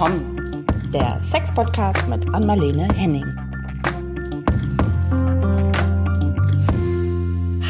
[0.00, 3.26] komm, der Sex-Podcast mit Anmalene Henning.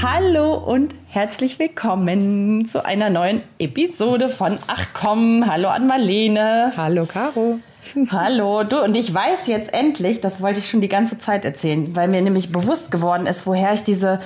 [0.00, 5.44] Hallo und herzlich willkommen zu einer neuen Episode von Ach komm.
[5.44, 6.72] Hallo an Marlene.
[6.76, 7.58] Hallo Caro.
[8.12, 11.96] Hallo, du und ich weiß jetzt endlich, das wollte ich schon die ganze Zeit erzählen,
[11.96, 14.20] weil mir nämlich bewusst geworden ist, woher ich diese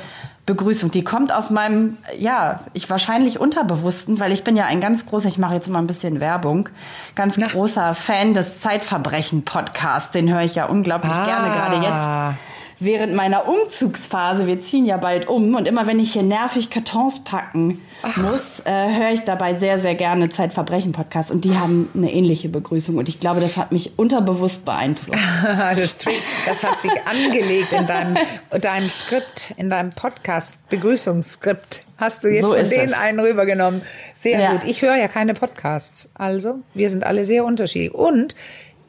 [0.47, 5.07] Begrüßung, die kommt aus meinem, ja, ich wahrscheinlich Unterbewussten, weil ich bin ja ein ganz
[5.07, 6.69] großer, ich mache jetzt mal ein bisschen Werbung,
[7.15, 7.47] ganz Na.
[7.47, 10.11] großer Fan des Zeitverbrechen-Podcasts.
[10.11, 11.25] Den höre ich ja unglaublich ah.
[11.25, 12.39] gerne, gerade jetzt
[12.85, 14.47] während meiner Umzugsphase.
[14.47, 18.17] Wir ziehen ja bald um und immer wenn ich hier nervig Kartons packen Ach.
[18.17, 22.97] muss, äh, höre ich dabei sehr, sehr gerne Zeitverbrechen-Podcast und die haben eine ähnliche Begrüßung
[22.97, 25.23] und ich glaube, das hat mich unterbewusst beeinflusst.
[25.43, 26.05] das,
[26.47, 28.17] das, hat sich angelegt in deinem,
[28.61, 31.83] deinem Skript, in deinem Podcast-Begrüßungsskript.
[31.97, 32.93] Hast du jetzt so von denen es.
[32.93, 33.83] einen rübergenommen.
[34.15, 34.53] Sehr ja.
[34.53, 34.65] gut.
[34.65, 36.11] Ich höre ja keine Podcasts.
[36.15, 37.95] Also, wir sind alle sehr unterschiedlich.
[37.95, 38.35] Und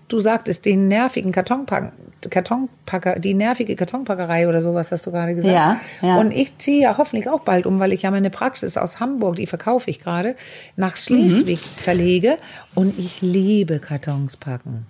[0.07, 1.91] du sagtest, den nervigen Kartonpacken,
[2.29, 5.53] Kartonpacker, die nervige Kartonpackerei oder sowas hast du gerade gesagt.
[5.53, 6.17] Ja, ja.
[6.17, 9.35] Und ich ziehe ja hoffentlich auch bald um, weil ich ja meine Praxis aus Hamburg,
[9.35, 10.35] die verkaufe ich gerade,
[10.75, 11.79] nach Schleswig mhm.
[11.81, 12.37] verlege
[12.73, 14.87] und ich liebe Kartons packen.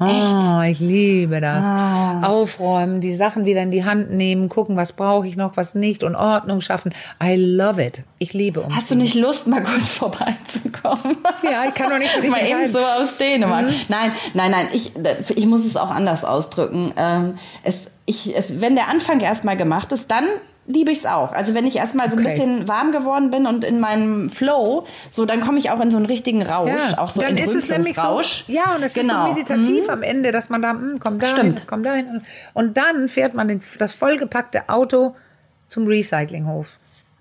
[0.00, 1.64] Oh, ich liebe das.
[1.64, 2.20] Ah.
[2.22, 6.04] Aufräumen, die Sachen wieder in die Hand nehmen, gucken, was brauche ich noch, was nicht
[6.04, 6.92] und Ordnung schaffen.
[7.22, 8.04] I love it.
[8.20, 8.76] Ich liebe umziehen.
[8.76, 11.16] Hast du nicht Lust, mal kurz vorbeizukommen?
[11.42, 13.66] Ja, ich kann doch nicht Mal eben so aus Dänemark.
[13.66, 13.74] Mhm.
[13.88, 14.92] Nein, nein, nein, ich,
[15.34, 16.92] ich muss es auch anders ausdrücken.
[16.96, 20.24] Ähm, es, ich, es, wenn der Anfang erstmal gemacht ist, dann
[20.68, 21.32] liebe ich es auch.
[21.32, 25.24] Also wenn ich erstmal so ein bisschen warm geworden bin und in meinem Flow, so
[25.24, 27.68] dann komme ich auch in so einen richtigen Rausch, ja, auch so dann ist es
[27.68, 28.44] nämlich Rausch.
[28.46, 29.24] So, ja, und es genau.
[29.24, 29.90] ist so meditativ mhm.
[29.90, 31.66] am Ende, dass man da mh, kommt da Stimmt.
[31.66, 35.16] kommt dahin und dann fährt man das vollgepackte Auto
[35.68, 36.78] zum Recyclinghof.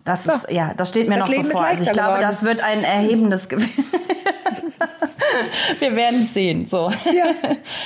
[0.08, 0.32] Das so.
[0.32, 1.66] ist, ja, das steht mir das noch Leben bevor.
[1.66, 3.70] Also ich glaube, das wird ein erhebendes Gewinn.
[5.80, 6.66] wir werden sehen.
[6.66, 6.90] So.
[7.06, 7.26] Ja,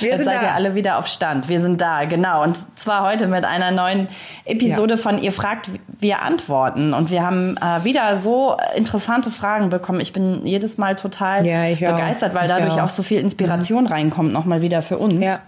[0.00, 0.46] Jetzt seid da.
[0.46, 1.48] ihr alle wieder auf Stand.
[1.48, 2.44] Wir sind da, genau.
[2.44, 4.06] Und zwar heute mit einer neuen
[4.44, 4.98] Episode ja.
[4.98, 6.94] von Ihr fragt, wir antworten.
[6.94, 10.00] Und wir haben äh, wieder so interessante Fragen bekommen.
[10.00, 12.84] Ich bin jedes Mal total ja, begeistert, weil dadurch auch.
[12.84, 13.90] auch so viel Inspiration mhm.
[13.90, 15.20] reinkommt, nochmal wieder für uns.
[15.20, 15.40] Ja.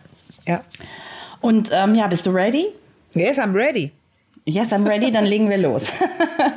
[0.44, 0.60] ja.
[1.40, 2.66] Und ähm, ja, bist du ready?
[3.14, 3.92] Yes, I'm ready.
[4.46, 5.84] Yes, I'm ready, dann legen wir los.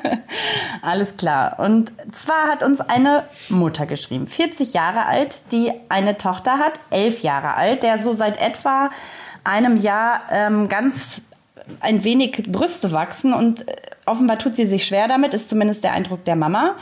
[0.81, 1.58] Alles klar.
[1.58, 7.22] Und zwar hat uns eine Mutter geschrieben, 40 Jahre alt, die eine Tochter hat, 11
[7.24, 8.90] Jahre alt, der so seit etwa
[9.46, 11.22] einem Jahr ähm, ganz
[11.80, 13.74] ein wenig Brüste wachsen und äh,
[14.06, 16.75] offenbar tut sie sich schwer damit, ist zumindest der Eindruck der Mama.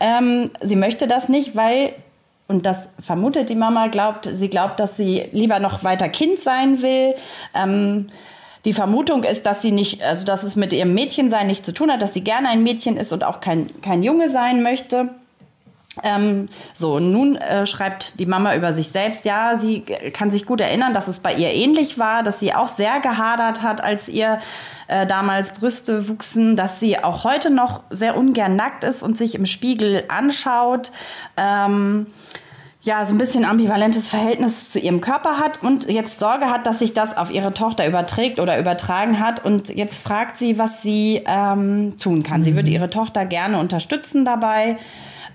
[0.00, 1.94] Ähm, sie möchte das nicht, weil
[2.48, 6.80] und das vermutet die Mama, glaubt, sie glaubt, dass sie lieber noch weiter Kind sein
[6.80, 7.14] will.
[7.54, 8.08] Ähm,
[8.68, 11.90] die Vermutung ist, dass sie nicht, also dass es mit ihrem Mädchensein nichts zu tun
[11.90, 15.08] hat, dass sie gerne ein Mädchen ist und auch kein, kein Junge sein möchte.
[16.02, 19.80] Ähm, so, nun äh, schreibt die Mama über sich selbst, ja, sie
[20.12, 23.62] kann sich gut erinnern, dass es bei ihr ähnlich war, dass sie auch sehr gehadert
[23.62, 24.38] hat, als ihr
[24.88, 29.34] äh, damals Brüste wuchsen, dass sie auch heute noch sehr ungern nackt ist und sich
[29.34, 30.92] im Spiegel anschaut.
[31.38, 32.06] Ähm,
[32.80, 36.78] ja, so ein bisschen ambivalentes Verhältnis zu ihrem Körper hat und jetzt Sorge hat, dass
[36.78, 39.44] sich das auf ihre Tochter überträgt oder übertragen hat.
[39.44, 42.40] Und jetzt fragt sie, was sie ähm, tun kann.
[42.40, 42.44] Mhm.
[42.44, 44.78] Sie würde ihre Tochter gerne unterstützen dabei.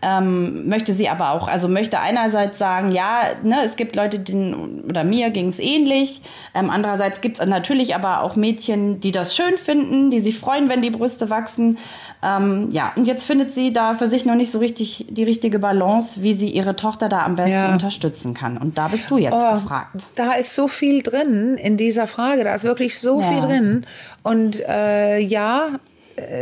[0.04, 4.84] Ähm, möchte sie aber auch, also möchte einerseits sagen, ja, ne, es gibt Leute, denen
[4.84, 6.22] oder mir ging es ähnlich.
[6.54, 10.70] Ähm, andererseits gibt es natürlich aber auch Mädchen, die das schön finden, die sich freuen,
[10.70, 11.78] wenn die Brüste wachsen.
[12.22, 15.60] Ähm, ja, und jetzt findet sie da für sich noch nicht so richtig die richtige
[15.60, 17.72] Balance, wie sie ihre Tochter da am besten ja.
[17.72, 18.58] unterstützen kann.
[18.58, 20.04] Und da bist du jetzt oh, gefragt.
[20.16, 22.44] Da ist so viel drin in dieser Frage.
[22.44, 23.28] Da ist wirklich so ja.
[23.28, 23.86] viel drin.
[24.24, 25.70] Und äh, ja,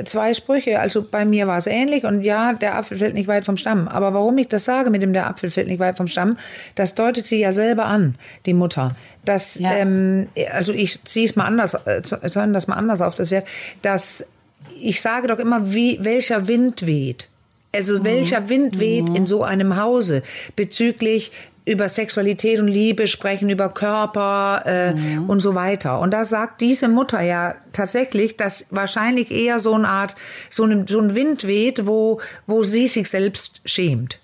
[0.05, 0.79] zwei Sprüche.
[0.79, 3.87] Also bei mir war es ähnlich und ja, der Apfel fällt nicht weit vom Stamm.
[3.87, 6.37] Aber warum ich das sage mit dem der Apfel fällt nicht weit vom Stamm,
[6.75, 8.15] das deutet sie ja selber an,
[8.45, 8.95] die Mutter.
[9.25, 9.73] Das, ja.
[9.73, 13.47] ähm, also ich ziehe es mal anders, äh, das mal anders auf das Wert,
[13.81, 14.25] dass
[14.79, 17.27] ich sage doch immer, wie, welcher Wind weht.
[17.73, 18.03] Also mhm.
[18.03, 19.15] welcher Wind weht mhm.
[19.15, 20.23] in so einem Hause
[20.55, 21.31] bezüglich
[21.71, 25.29] über Sexualität und Liebe sprechen, über Körper äh, mhm.
[25.29, 25.99] und so weiter.
[25.99, 30.15] Und da sagt diese Mutter ja tatsächlich, dass wahrscheinlich eher so eine Art,
[30.49, 34.19] so ein, so ein Wind weht, wo, wo sie sich selbst schämt.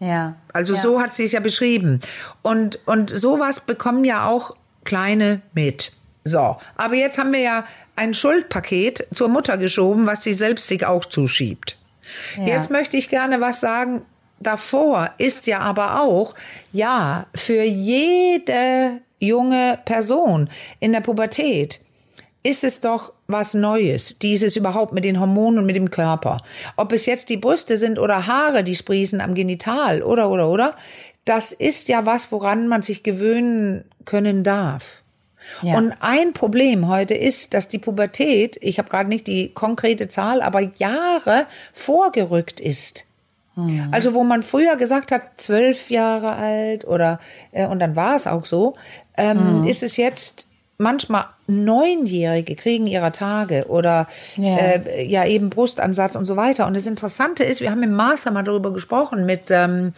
[0.00, 0.34] Ja.
[0.52, 0.82] Also ja.
[0.82, 2.00] so hat sie es ja beschrieben.
[2.42, 5.92] Und, und sowas bekommen ja auch Kleine mit.
[6.24, 7.64] So, aber jetzt haben wir ja
[7.96, 11.76] ein Schuldpaket zur Mutter geschoben, was sie selbst sich auch zuschiebt.
[12.36, 12.46] Ja.
[12.46, 14.02] Jetzt möchte ich gerne was sagen
[14.46, 16.34] davor ist ja aber auch,
[16.72, 20.50] ja, für jede junge Person
[20.80, 21.80] in der Pubertät
[22.42, 26.38] ist es doch was Neues, dieses überhaupt mit den Hormonen und mit dem Körper.
[26.76, 30.76] Ob es jetzt die Brüste sind oder Haare, die sprießen am Genital oder, oder, oder.
[31.24, 35.02] das ist ja was, woran man sich gewöhnen können darf.
[35.62, 35.76] Ja.
[35.76, 40.42] Und ein Problem heute ist, dass die Pubertät, ich habe gerade nicht die konkrete Zahl,
[40.42, 43.04] aber Jahre vorgerückt ist.
[43.54, 43.88] Mhm.
[43.90, 47.20] Also wo man früher gesagt hat, zwölf Jahre alt oder
[47.52, 48.74] äh, und dann war es auch so,
[49.16, 49.66] ähm, mhm.
[49.66, 54.06] ist es jetzt manchmal Neunjährige kriegen ihre Tage oder
[54.36, 54.56] ja.
[54.56, 56.66] Äh, ja eben Brustansatz und so weiter.
[56.66, 59.92] Und das Interessante ist, wir haben im Master mal darüber gesprochen mit ähm,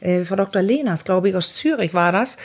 [0.00, 0.62] äh, Frau Dr.
[0.62, 2.36] Lenas, glaube ich, aus Zürich war das,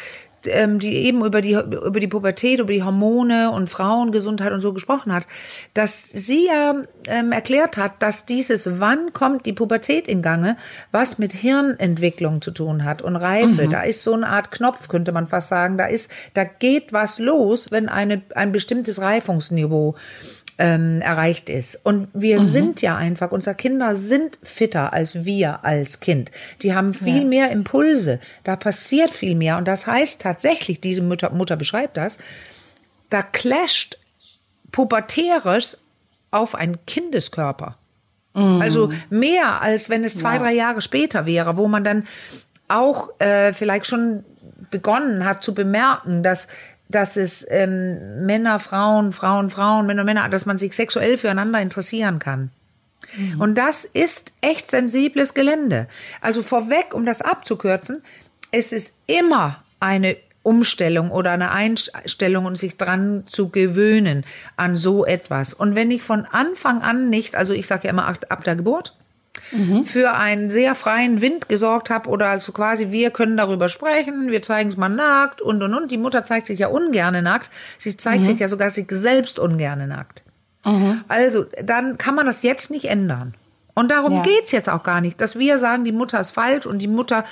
[0.47, 4.73] ähm, die eben über die, über die Pubertät, über die Hormone und Frauengesundheit und so
[4.73, 5.27] gesprochen hat,
[5.73, 6.75] dass sie ja
[7.07, 10.57] ähm, erklärt hat, dass dieses Wann kommt die Pubertät in Gange,
[10.91, 13.67] was mit Hirnentwicklung zu tun hat und Reife.
[13.67, 13.71] Mhm.
[13.71, 15.77] Da ist so eine Art Knopf, könnte man fast sagen.
[15.77, 19.95] Da ist, da geht was los, wenn eine, ein bestimmtes Reifungsniveau
[20.57, 21.85] ähm, erreicht ist.
[21.85, 22.45] Und wir mhm.
[22.45, 26.31] sind ja einfach, unsere Kinder sind fitter als wir als Kind.
[26.61, 27.27] Die haben viel ja.
[27.27, 29.57] mehr Impulse, da passiert viel mehr.
[29.57, 32.19] Und das heißt tatsächlich, diese Mutter, Mutter beschreibt das,
[33.09, 33.97] da clasht
[34.71, 35.77] Pubertäres
[36.31, 37.77] auf einen Kindeskörper.
[38.33, 38.61] Mhm.
[38.61, 40.39] Also mehr als wenn es zwei, ja.
[40.39, 42.05] drei Jahre später wäre, wo man dann
[42.67, 44.23] auch äh, vielleicht schon
[44.71, 46.47] begonnen hat zu bemerken, dass
[46.87, 52.19] dass es ähm, Männer, Frauen, Frauen, Frauen, Männer, Männer, dass man sich sexuell füreinander interessieren
[52.19, 52.51] kann.
[53.17, 53.41] Mhm.
[53.41, 55.87] Und das ist echt sensibles Gelände.
[56.21, 58.03] Also vorweg, um das abzukürzen,
[58.51, 64.23] es ist immer eine Umstellung oder eine Einstellung und sich dran zu gewöhnen
[64.57, 65.55] an so etwas.
[65.55, 68.95] Und wenn ich von Anfang an nicht, also ich sage ja immer ab der Geburt,
[69.51, 69.85] mhm.
[69.85, 74.41] für einen sehr freien Wind gesorgt habe oder also quasi wir können darüber sprechen, wir
[74.41, 75.91] zeigen es mal nackt und und und.
[75.91, 77.49] Die Mutter zeigt sich ja ungerne nackt.
[77.77, 78.27] Sie zeigt mhm.
[78.27, 80.23] sich ja sogar sich selbst ungerne nackt.
[80.65, 81.03] Mhm.
[81.07, 83.35] Also dann kann man das jetzt nicht ändern.
[83.73, 84.23] Und darum ja.
[84.23, 87.25] geht's jetzt auch gar nicht, dass wir sagen, die Mutter ist falsch und die Mutter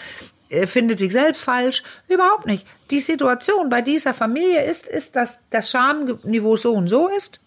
[0.50, 1.84] äh, findet sich selbst falsch.
[2.10, 2.68] Überhaupt nicht.
[2.92, 7.42] Die Situation bei dieser Familie ist, ist, dass das Schamniveau so und so ist.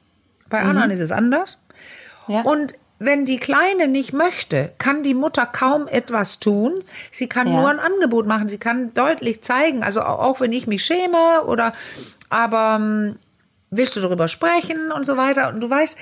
[0.49, 0.71] Bei mhm.
[0.71, 1.59] anderen ist es anders.
[2.27, 2.41] Ja.
[2.43, 6.83] Und wenn die Kleine nicht möchte, kann die Mutter kaum etwas tun.
[7.11, 7.61] Sie kann ja.
[7.61, 8.49] nur ein Angebot machen.
[8.49, 11.75] Sie kann deutlich zeigen, also auch wenn ich mich schäme oder,
[12.31, 13.17] aber ähm,
[13.71, 15.49] willst du darüber sprechen und so weiter.
[15.49, 15.99] Und du weißt,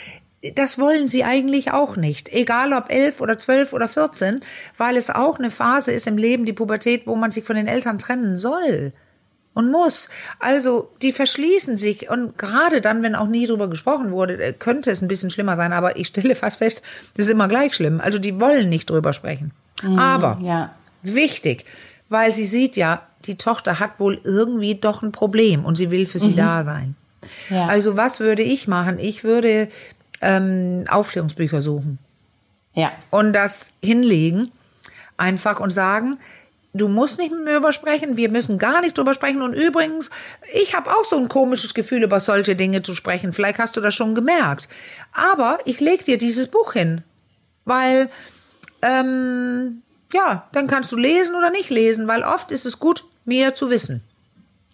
[0.55, 2.29] das wollen sie eigentlich auch nicht.
[2.33, 4.41] Egal ob elf oder zwölf oder vierzehn,
[4.77, 7.67] weil es auch eine Phase ist im Leben, die Pubertät, wo man sich von den
[7.67, 8.93] Eltern trennen soll
[9.55, 10.09] und muss.
[10.41, 14.91] Also die verschließen sich und gerade dann, wenn auch nie drüber gesprochen wurde, äh, könnte
[14.91, 15.73] es ein bisschen schlimmer sein.
[15.73, 16.83] Aber ich stelle fast fest,
[17.17, 18.01] das ist immer gleich schlimm.
[18.01, 19.53] Also die wollen nicht drüber sprechen.
[19.83, 20.75] Mhm, aber ja.
[21.03, 21.65] wichtig,
[22.09, 26.07] weil sie sieht ja, die Tochter hat wohl irgendwie doch ein Problem und sie will
[26.07, 26.37] für sie mhm.
[26.37, 26.97] da sein.
[27.49, 27.67] Ja.
[27.67, 28.99] Also was würde ich machen?
[28.99, 29.69] Ich würde
[30.21, 31.99] ähm, Aufklärungsbücher suchen.
[32.75, 32.93] Ja.
[33.11, 34.49] Und das hinlegen
[35.17, 36.19] einfach und sagen,
[36.75, 39.41] du musst nicht mit mir drüber sprechen, wir müssen gar nicht drüber sprechen.
[39.41, 40.11] Und übrigens,
[40.53, 43.33] ich habe auch so ein komisches Gefühl, über solche Dinge zu sprechen.
[43.33, 44.69] Vielleicht hast du das schon gemerkt.
[45.13, 47.03] Aber ich leg dir dieses Buch hin,
[47.65, 48.11] weil,
[48.83, 49.83] ähm,
[50.13, 53.71] ja, dann kannst du lesen oder nicht lesen, weil oft ist es gut, mehr zu
[53.71, 54.03] wissen.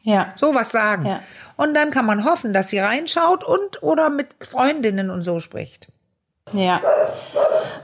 [0.03, 0.33] Ja.
[0.35, 1.05] Sowas sagen.
[1.07, 1.23] Ja.
[1.57, 5.89] Und dann kann man hoffen, dass sie reinschaut und oder mit Freundinnen und so spricht.
[6.53, 6.81] Ja.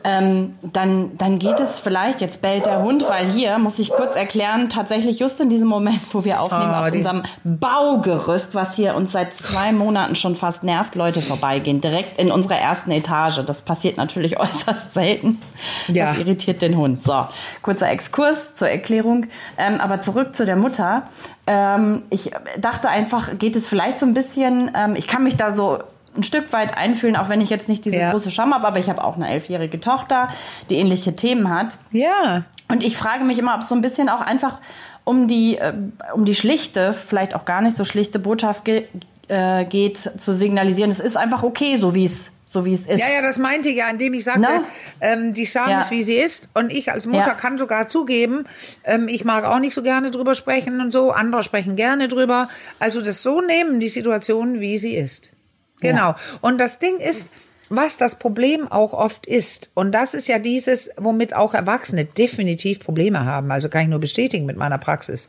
[0.04, 4.14] Ähm, dann, dann geht es vielleicht, jetzt bellt der Hund, weil hier, muss ich kurz
[4.14, 8.94] erklären, tatsächlich just in diesem Moment, wo wir aufnehmen, oh, auf unserem Baugerüst, was hier
[8.94, 13.40] uns seit zwei Monaten schon fast nervt, Leute vorbeigehen, direkt in unserer ersten Etage.
[13.44, 15.42] Das passiert natürlich äußerst selten.
[15.88, 16.10] Ja.
[16.10, 17.02] Das irritiert den Hund.
[17.02, 17.26] So,
[17.62, 19.26] kurzer Exkurs zur Erklärung.
[19.58, 21.02] Ähm, aber zurück zu der Mutter.
[21.48, 25.50] Ähm, ich dachte einfach, geht es vielleicht so ein bisschen, ähm, ich kann mich da
[25.50, 25.80] so
[26.16, 28.10] ein Stück weit einfühlen, auch wenn ich jetzt nicht diese ja.
[28.10, 30.28] große Scham habe, aber ich habe auch eine elfjährige Tochter,
[30.70, 31.78] die ähnliche Themen hat.
[31.92, 32.44] Ja.
[32.68, 34.58] Und ich frage mich immer, ob es so ein bisschen auch einfach
[35.04, 35.72] um die, äh,
[36.14, 38.84] um die schlichte, vielleicht auch gar nicht so schlichte Botschaft ge
[39.28, 43.00] äh, geht, zu signalisieren, es ist einfach okay, so wie es so wie es ist.
[43.00, 44.64] Ja, ja, das meinte ich ja, indem ich sagte, no?
[45.00, 45.80] ähm, die Scham ja.
[45.80, 46.48] ist, wie sie ist.
[46.54, 47.34] Und ich als Mutter ja.
[47.34, 48.46] kann sogar zugeben,
[48.84, 51.10] ähm, ich mag auch nicht so gerne drüber sprechen und so.
[51.10, 52.48] Andere sprechen gerne drüber.
[52.78, 55.32] Also das so nehmen, die Situation, wie sie ist.
[55.80, 56.10] Genau.
[56.10, 56.16] Ja.
[56.40, 57.32] Und das Ding ist,
[57.68, 62.80] was das Problem auch oft ist, und das ist ja dieses, womit auch Erwachsene definitiv
[62.80, 65.28] Probleme haben, also kann ich nur bestätigen mit meiner Praxis.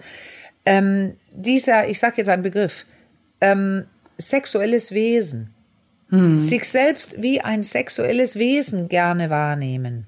[0.65, 2.85] Ähm, dieser, ich sage jetzt einen Begriff,
[3.41, 3.85] ähm,
[4.17, 5.53] sexuelles Wesen.
[6.09, 6.43] Hm.
[6.43, 10.07] Sich selbst wie ein sexuelles Wesen gerne wahrnehmen.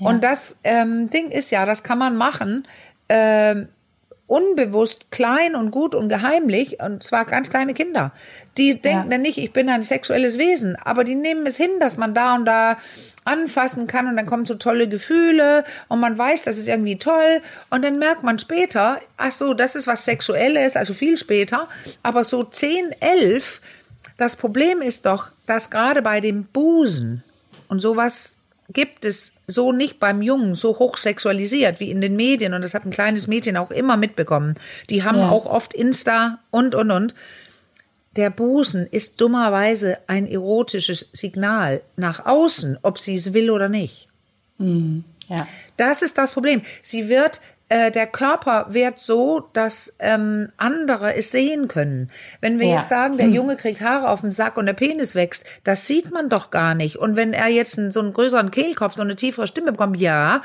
[0.00, 0.08] Ja.
[0.08, 2.66] Und das ähm, Ding ist ja, das kann man machen,
[3.08, 3.68] ähm,
[4.32, 8.12] unbewusst klein und gut und geheimlich, und zwar ganz kleine Kinder.
[8.56, 11.98] Die denken dann nicht, ich bin ein sexuelles Wesen, aber die nehmen es hin, dass
[11.98, 12.78] man da und da
[13.24, 17.42] anfassen kann und dann kommen so tolle Gefühle und man weiß, das ist irgendwie toll
[17.68, 21.68] und dann merkt man später, ach so, das ist was Sexuelles, also viel später,
[22.02, 23.60] aber so 10, 11,
[24.16, 27.22] das Problem ist doch, dass gerade bei dem Busen
[27.68, 32.54] und sowas gibt es so nicht beim Jungen so hoch sexualisiert wie in den Medien
[32.54, 34.56] und das hat ein kleines Mädchen auch immer mitbekommen.
[34.90, 35.30] Die haben Ja.
[35.30, 37.14] auch oft Insta und und und.
[38.16, 44.08] Der Busen ist dummerweise ein erotisches Signal nach außen, ob sie es will oder nicht.
[44.58, 45.48] Ja.
[45.76, 46.62] Das ist das Problem.
[46.82, 47.40] Sie wird,
[47.72, 52.10] äh, der Körper wird so, dass ähm, andere es sehen können.
[52.42, 52.76] Wenn wir Ja.
[52.76, 56.10] jetzt sagen, der Junge kriegt Haare auf dem Sack und der Penis wächst, das sieht
[56.10, 56.96] man doch gar nicht.
[56.96, 60.42] Und wenn er jetzt einen, so einen größeren Kehlkopf, so eine tiefere Stimme bekommt, ja,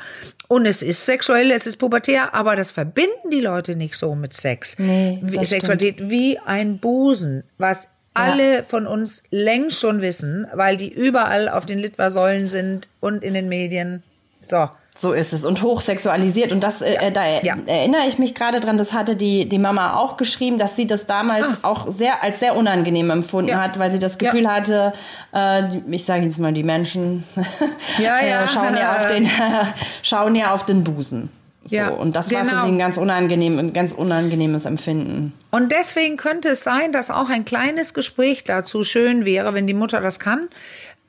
[0.48, 4.32] und es ist sexuell, es ist pubertär, aber das verbinden die Leute nicht so mit
[4.32, 4.76] Sex.
[4.78, 10.92] Nee, wie, Sexualität wie ein Busen, was alle von uns längst schon wissen, weil die
[10.92, 14.02] überall auf den Litfaßsäulen sind und in den Medien.
[14.40, 14.70] So.
[15.00, 17.54] So ist es und hochsexualisiert und das äh, äh, da Ja.
[17.66, 21.06] erinnere ich mich gerade dran, das hatte die die Mama auch geschrieben, dass sie das
[21.06, 23.54] damals auch sehr als sehr unangenehm empfunden Ah.
[23.54, 23.62] Ja.
[23.62, 24.92] hat, weil sie das Gefühl hatte,
[25.32, 27.22] äh, ich sage jetzt mal die Menschen
[27.98, 28.48] Ja, äh, ja.
[28.48, 29.30] schauen ja auf den
[30.02, 31.30] schauen ja auf den Busen.
[31.64, 32.64] So, Ja, und das war für genau.
[32.64, 35.32] sie ein ganz unangenehm ein ganz unangenehmes Empfinden.
[35.52, 39.74] Und deswegen könnte es sein, dass auch ein kleines Gespräch dazu schön wäre, wenn die
[39.74, 40.48] Mutter das kann.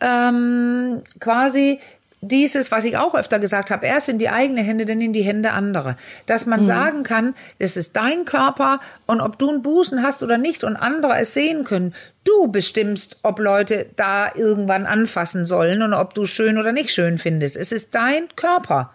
[0.02, 1.80] Ähm, quasi
[2.22, 5.22] dieses, was ich auch öfter gesagt habe, erst in die eigene Hände, dann in die
[5.22, 5.96] Hände anderer.
[6.26, 10.38] Dass man sagen kann, das ist dein Körper und ob du einen Busen hast oder
[10.38, 11.94] nicht und andere es sehen können,
[12.26, 17.18] du bestimmst, ob Leute da irgendwann anfassen sollen und ob du schön oder nicht schön
[17.18, 17.56] findest.
[17.56, 18.92] Es ist dein Körper.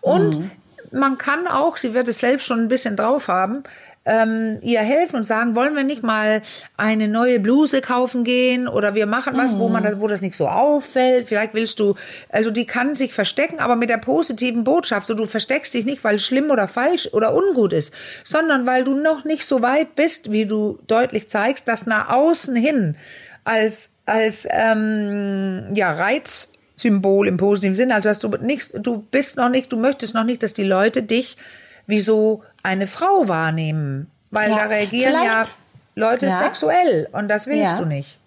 [0.00, 0.50] Und
[0.90, 3.64] man kann auch, sie wird es selbst schon ein bisschen drauf haben,
[4.06, 6.42] ähm, ihr helfen und sagen, wollen wir nicht mal
[6.76, 10.36] eine neue Bluse kaufen gehen oder wir machen was, wo man das, wo das nicht
[10.36, 11.28] so auffällt.
[11.28, 11.94] Vielleicht willst du,
[12.28, 15.06] also die kann sich verstecken, aber mit der positiven Botschaft.
[15.06, 17.94] So du versteckst dich nicht, weil es schlimm oder falsch oder ungut ist,
[18.24, 22.54] sondern weil du noch nicht so weit bist, wie du deutlich zeigst, dass nach außen
[22.56, 22.96] hin
[23.44, 29.36] als als ähm, ja Reiz Symbol im positiven Sinne, also dass du nicht, du bist
[29.36, 31.36] noch nicht, du möchtest noch nicht, dass die Leute dich
[31.86, 35.44] wie so eine Frau wahrnehmen, weil Ja, da reagieren ja
[35.94, 36.38] Leute Ja.
[36.38, 38.18] sexuell und das willst du nicht.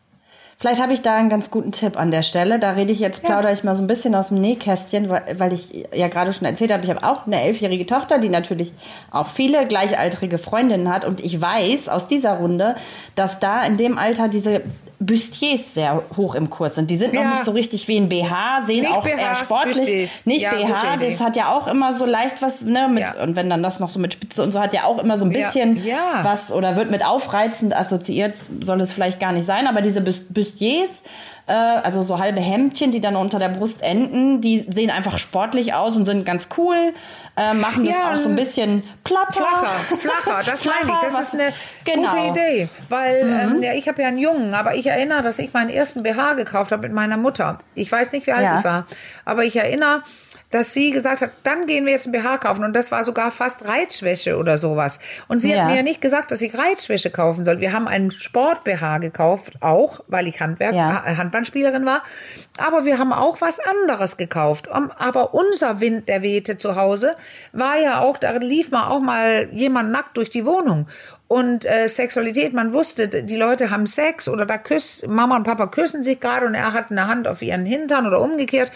[0.59, 2.57] Vielleicht habe ich da einen ganz guten Tipp an der Stelle.
[2.57, 5.53] Da rede ich jetzt, plaudere ich mal so ein bisschen aus dem Nähkästchen, weil, weil
[5.53, 8.73] ich ja gerade schon erzählt habe, ich habe auch eine elfjährige Tochter, die natürlich
[9.11, 11.05] auch viele gleichaltrige Freundinnen hat.
[11.05, 12.75] Und ich weiß aus dieser Runde,
[13.13, 14.61] dass da in dem Alter diese
[14.99, 16.89] Bustiers sehr hoch im Kurs sind.
[16.89, 17.29] Die sind noch Ja.
[17.29, 19.77] nicht so richtig wie ein BH, sehen Nicht auch BH, eher sportlich.
[19.77, 20.21] Bustiers.
[20.25, 23.13] Nicht Ja, BH, das hat ja auch immer so leicht was, ne, mit, Ja.
[23.21, 25.25] und wenn dann das noch so mit Spitze und so hat ja auch immer so
[25.25, 25.79] ein bisschen
[26.23, 30.23] was oder wird mit aufreizend assoziiert, soll es vielleicht gar nicht sein, aber diese Bus-
[30.51, 31.03] Bustiers,
[31.47, 35.73] äh, also so halbe Hemdchen, die dann unter der Brust enden, die sehen einfach sportlich
[35.73, 36.93] aus und sind ganz cool,
[37.37, 39.31] äh, machen das Ja, auch so ein bisschen platter.
[39.33, 40.99] Flacher, flacher, das meine ich.
[41.03, 41.53] Das was- ist eine
[41.85, 42.09] genau.
[42.09, 42.69] gute Idee.
[42.89, 46.03] Weil ähm, ja, ich habe ja einen Jungen, aber ich erinnere, dass ich meinen ersten
[46.03, 47.57] BH gekauft habe mit meiner Mutter.
[47.75, 48.57] Ich weiß nicht, wie alt Ja.
[48.59, 48.85] ich war,
[49.25, 50.01] aber ich erinnere,
[50.51, 52.63] dass sie gesagt hat, dann gehen wir jetzt einen BH kaufen.
[52.63, 54.99] Und das war sogar fast Reitschwäche oder sowas.
[55.27, 55.63] Und sie Ja.
[55.63, 57.59] hat mir ja nicht gesagt, dass ich Reitschwäche kaufen soll.
[57.59, 61.03] Wir haben einen Sport-BH gekauft, auch, weil ich Handwerk, Ja.
[61.05, 62.01] äh, Handballspielerin war.
[62.57, 64.69] Aber wir haben auch was anderes gekauft.
[64.69, 67.15] Aber unser Wind, der wehte zu Hause,
[67.51, 70.87] war ja auch, da lief mal auch mal jemand nackt durch die Wohnung.
[71.29, 75.67] Und äh, Sexualität, man wusste, die Leute haben Sex oder da küsst, Mama und Papa
[75.67, 78.71] küssen sich gerade und er hat eine Hand auf ihren Hintern oder umgekehrt.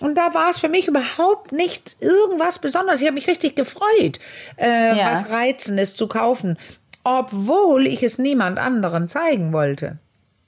[0.00, 3.00] Und da war es für mich überhaupt nicht irgendwas Besonderes.
[3.00, 4.20] Ich habe mich richtig gefreut,
[4.56, 5.10] äh, Ja.
[5.10, 6.56] was Reizendes zu kaufen,
[7.02, 9.98] obwohl ich es niemand anderen zeigen wollte.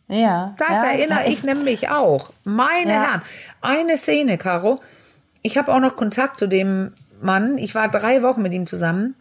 [0.06, 0.54] Ja.
[0.58, 2.30] Das ja, erinnere ich nämlich auch.
[2.44, 3.02] Meine Ja.
[3.02, 3.22] Herren.
[3.60, 4.80] Eine Szene, Caro.
[5.42, 7.58] Ich habe auch noch Kontakt zu dem Mann.
[7.58, 9.16] Ich war drei Wochen mit ihm zusammen.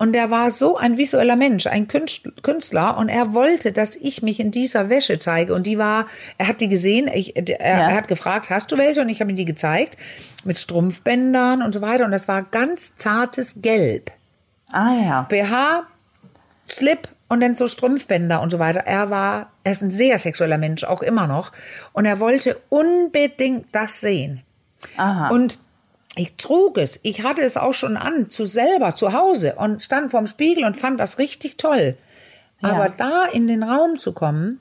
[0.00, 2.96] Und der war so ein visueller Mensch, ein Künst- Künstler.
[2.96, 5.52] Und er wollte, dass ich mich in dieser Wäsche zeige.
[5.54, 6.06] Und die war,
[6.38, 7.06] er hat die gesehen.
[7.12, 7.90] Ich, er, Ja.
[7.90, 9.02] er hat gefragt, hast du welche?
[9.02, 9.98] Und ich habe ihm die gezeigt.
[10.44, 12.06] Mit Strumpfbändern und so weiter.
[12.06, 14.10] Und das war ganz zartes Gelb.
[14.72, 15.22] Ah ja.
[15.28, 15.82] BH,
[16.66, 18.80] Slip und dann so Strumpfbänder und so weiter.
[18.86, 21.52] Er war, er ist ein sehr sexueller Mensch, auch immer noch.
[21.92, 24.40] Und er wollte unbedingt das sehen.
[24.96, 25.28] Aha.
[25.28, 25.58] Und
[26.16, 27.00] ich trug es.
[27.02, 30.76] Ich hatte es auch schon an, zu selber, zu Hause und stand vorm Spiegel und
[30.76, 31.96] fand das richtig toll.
[32.62, 34.60] Aber da in den Raum zu kommen,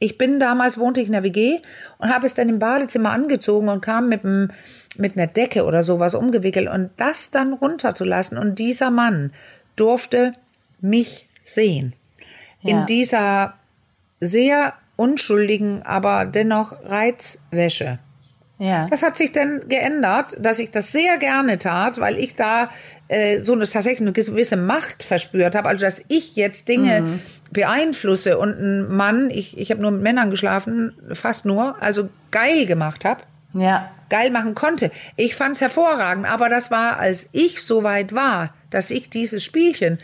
[0.00, 1.60] ich bin damals, wohnte ich in der WG
[1.98, 4.50] und habe es dann im Badezimmer angezogen und kam mit, einem,
[4.96, 8.38] mit einer Decke oder sowas umgewickelt und das dann runterzulassen.
[8.38, 9.32] Und dieser Mann
[9.76, 10.34] durfte
[10.80, 11.94] mich sehen.
[12.60, 12.80] Ja.
[12.80, 13.54] In dieser
[14.20, 17.98] sehr unschuldigen, aber dennoch Reizwäsche.
[18.60, 18.86] Ja.
[18.90, 22.70] Das hat sich dann geändert, dass ich das sehr gerne tat, weil ich da
[23.06, 25.68] äh, so eine, tatsächlich eine gewisse Macht verspürt habe.
[25.68, 27.20] Also dass ich jetzt Dinge Mhm.
[27.52, 32.66] beeinflusse und ein Mann, ich, ich habe nur mit Männern geschlafen, fast nur, also geil
[32.66, 33.22] gemacht habe
[33.54, 33.90] Ja.
[34.10, 34.90] geil machen konnte.
[35.16, 39.98] Ich fand's hervorragend, aber das war, als ich so weit war, dass ich dieses Spielchen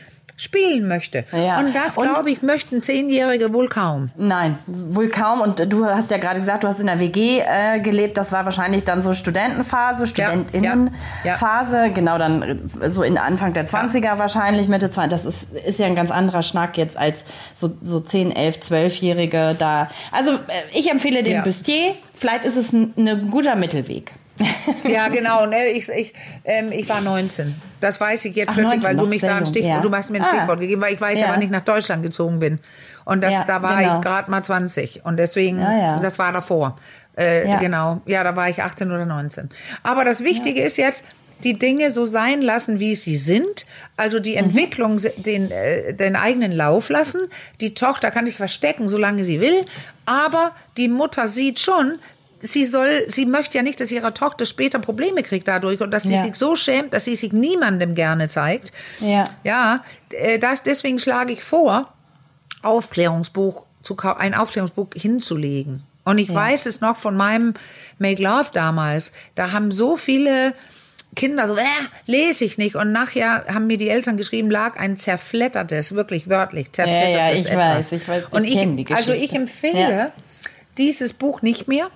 [0.44, 1.24] spielen möchte.
[1.32, 1.58] Ja.
[1.58, 4.10] Und das, glaube ich, möchten Zehnjährige wohl kaum.
[4.16, 5.40] Nein, wohl kaum.
[5.40, 8.16] Und du hast ja gerade gesagt, du hast in der WG äh, gelebt.
[8.16, 11.90] Das war wahrscheinlich dann so Studentenphase, Studentinnenphase.
[11.94, 12.42] Genau, dann
[12.80, 15.10] äh, so in Anfang der 20er wahrscheinlich, Mitte 20.
[15.10, 17.24] Das ist, ist ja ein ganz anderer Schnack jetzt als
[17.54, 19.88] so, so 10, 11, 12-Jährige da.
[20.12, 20.38] Also äh,
[20.72, 21.42] ich empfehle den Ja.
[21.42, 21.94] Bustier.
[22.18, 24.12] Vielleicht ist es ein, ein guter Mittelweg.
[24.88, 25.46] Ja, genau.
[25.46, 25.66] Ne?
[25.68, 26.12] Ich, ich,
[26.44, 27.54] ähm, ich war 19.
[27.80, 29.80] Das weiß ich jetzt Ach, plötzlich, 19 weil du mich da ein Stichwort, ja.
[29.80, 30.30] du hast mir ein Ah.
[30.30, 32.58] Stichwort gegeben, weil ich weiß ja, wann ich nach Deutschland gezogen bin.
[33.04, 33.96] Und das, Ja, da war genau.
[33.96, 35.04] ich gerade mal 20.
[35.04, 36.76] Und deswegen, Ja, das war davor.
[37.16, 37.58] Äh.
[37.58, 38.00] Genau.
[38.06, 39.50] Ja, da war ich 18 oder 19.
[39.82, 41.04] Aber das Wichtige ist jetzt,
[41.42, 43.66] die Dinge so sein lassen, wie sie sind.
[43.96, 44.38] Also die Mhm.
[44.38, 47.20] Entwicklung, den, äh, den eigenen Lauf lassen.
[47.60, 49.66] Die Tochter kann sich verstecken, solange sie will.
[50.06, 51.98] Aber die Mutter sieht schon,
[52.44, 56.04] sie soll, sie möchte ja nicht, dass ihre Tochter später Probleme kriegt dadurch und dass
[56.04, 56.22] sie Ja.
[56.22, 58.72] sich so schämt, dass sie sich niemandem gerne zeigt.
[59.00, 59.24] Ja.
[59.42, 61.92] Ja, äh, das, deswegen schlage ich vor,
[62.62, 65.82] Aufklärungsbuch zu ein Aufklärungsbuch hinzulegen.
[66.04, 67.54] Und ich weiß es noch von meinem
[67.98, 69.12] Make Love damals.
[69.34, 70.52] Da haben so viele
[71.16, 71.62] Kinder so, äh,
[72.06, 72.74] lese ich nicht.
[72.76, 77.32] Und nachher haben mir die Eltern geschrieben, lag ein zerflettertes, wirklich wörtlich, zerflettertes Ja, ja,
[77.34, 77.76] ich etwas.
[77.76, 79.36] weiß, ich weiß, ich Und ich, die also ich Geschichte.
[79.36, 80.12] empfehle Ja.
[80.76, 81.88] dieses Buch nicht mehr.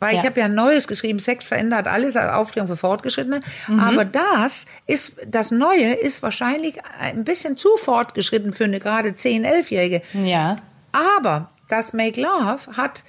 [0.00, 0.28] Weil ich Ja.
[0.28, 3.40] habe ja neues geschrieben, Sex verändert alles, Aufklärung für Fortgeschrittene.
[3.68, 3.80] Mhm.
[3.80, 9.46] Aber das ist, das Neue ist wahrscheinlich ein bisschen zu fortgeschritten für eine gerade 10-,
[9.46, 10.02] 11-Jährige.
[10.12, 10.56] Ja.
[10.92, 13.04] Aber das Make Love hat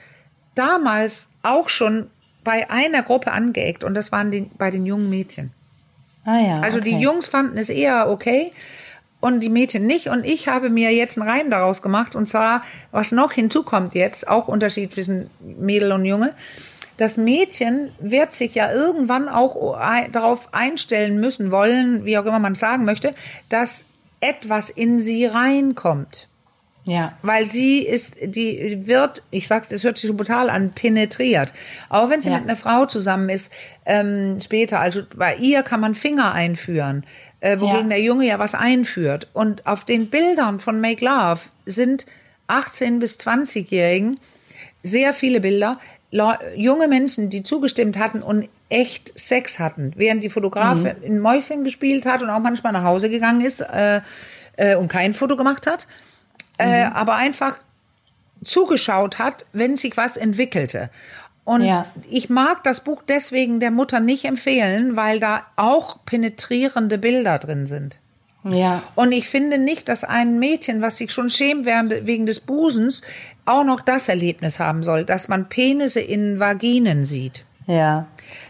[0.54, 2.10] damals auch schon
[2.44, 5.52] bei einer Gruppe angeeckt und das waren die, bei den jungen Mädchen.
[6.24, 6.60] Ah ja.
[6.62, 7.04] Also die okay.
[7.04, 8.52] Jungs fanden es eher okay
[9.26, 10.08] und die Mädchen nicht.
[10.10, 12.16] Und ich habe mir jetzt einen Reim daraus gemacht.
[12.16, 12.62] Und zwar,
[12.92, 16.34] was noch hinzukommt jetzt, auch Unterschied zwischen Mädel und Junge.
[16.98, 19.80] Das Mädchen wird sich ja irgendwann auch
[20.12, 23.16] darauf einstellen müssen wollen, wie auch immer man es sagen möchte,
[23.50, 23.86] dass
[24.22, 26.30] etwas in sie reinkommt.
[26.86, 27.14] Ja.
[27.24, 31.52] Weil sie ist, die wird, ich sag's, das hört sich so brutal an, penetriert.
[31.90, 32.36] Auch wenn sie Ja.
[32.36, 33.52] mit einer Frau zusammen ist,
[33.88, 34.80] ähm, später.
[34.80, 37.04] Also bei ihr kann man Finger einführen,
[37.46, 37.98] äh, wogegen Ja.
[37.98, 39.28] der Junge ja was einführt.
[39.34, 42.06] Und auf den Bildern von Make Love sind
[42.48, 44.20] 18- bis 20-Jährigen
[44.84, 45.80] sehr viele Bilder,
[46.12, 51.64] Le junge Menschen, die zugestimmt hatten und echt Sex hatten, während die Fotografin in Mäuschen
[51.64, 54.02] gespielt hat und auch manchmal nach Hause gegangen ist äh,
[54.56, 55.88] äh, und kein Foto gemacht hat
[56.58, 57.58] äh, aber einfach
[58.44, 60.90] zugeschaut hat, wenn sich was entwickelte.
[61.46, 61.86] Und Ja.
[62.10, 67.68] ich mag das Buch deswegen der Mutter nicht empfehlen, weil da auch penetrierende Bilder drin
[67.68, 68.00] sind.
[68.44, 68.84] Ja.
[68.96, 73.02] Und ich finde nicht, dass ein Mädchen, was sich schon schämt während, wegen des Busens,
[73.46, 77.44] auch noch das Erlebnis haben soll, dass man Penisse in Vaginen sieht.
[77.68, 78.06] Ja.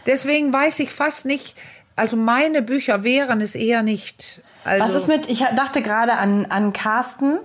[0.05, 1.55] Deswegen weiß ich fast nicht,
[1.95, 4.41] also meine Bücher wären es eher nicht.
[4.65, 7.37] Also, Was ist mit, ich dachte gerade an, an Carsten,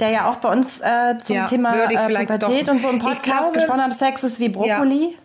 [0.00, 2.98] der ja auch bei uns äh, zum Ja, Thema äh, Pubertät doch- und so im
[2.98, 5.16] Podcast glaube- gesprochen hat, Sex ist wie Brokkoli.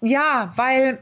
[0.00, 0.98] Ja, weil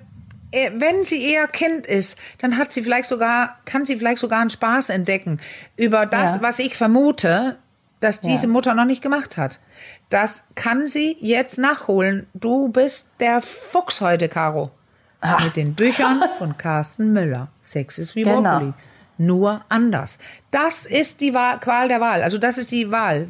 [0.53, 4.41] äh, wenn sie eher Kind ist, dann hat sie vielleicht sogar, kann sie vielleicht sogar
[4.41, 5.41] einen Spaß entdecken
[5.77, 6.43] über das, Ja.
[6.43, 7.57] was ich vermute,
[8.01, 8.53] dass diese Ja.
[8.53, 9.61] Mutter noch nicht gemacht hat.
[10.11, 12.27] Das kann sie jetzt nachholen.
[12.35, 14.71] Du bist der Fuchs heute, Caro.
[15.45, 17.49] Mit den Büchern von Carsten Müller.
[17.61, 18.43] Sex ist wie Genau.
[18.43, 18.73] Brokkoli.
[19.27, 20.19] Nur anders.
[20.51, 22.23] Das ist die Wahl, Qual der Wahl.
[22.23, 23.29] Also das ist die Wahl.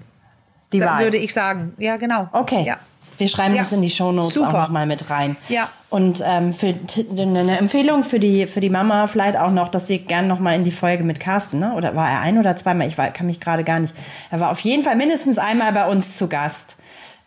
[0.72, 1.04] Die da Wahl.
[1.04, 1.74] würde ich sagen.
[1.78, 2.28] Ja, genau.
[2.32, 2.64] Okay.
[2.66, 2.76] Ja.
[3.18, 3.62] Wir schreiben Ja.
[3.62, 4.62] das in die Shownotes auch Super.
[4.62, 5.36] nochmal mit rein.
[5.48, 5.68] Ja.
[5.90, 6.74] Und ähm, für
[7.10, 10.64] eine Empfehlung für die, für die Mama vielleicht auch noch, dass sie gern nochmal in
[10.64, 11.74] die Folge mit Carsten, ne?
[11.74, 12.86] Oder war er ein oder zweimal?
[12.88, 13.94] Ich war, kann mich gerade gar nicht.
[14.30, 16.76] Er war auf jeden Fall mindestens einmal bei uns zu Gast.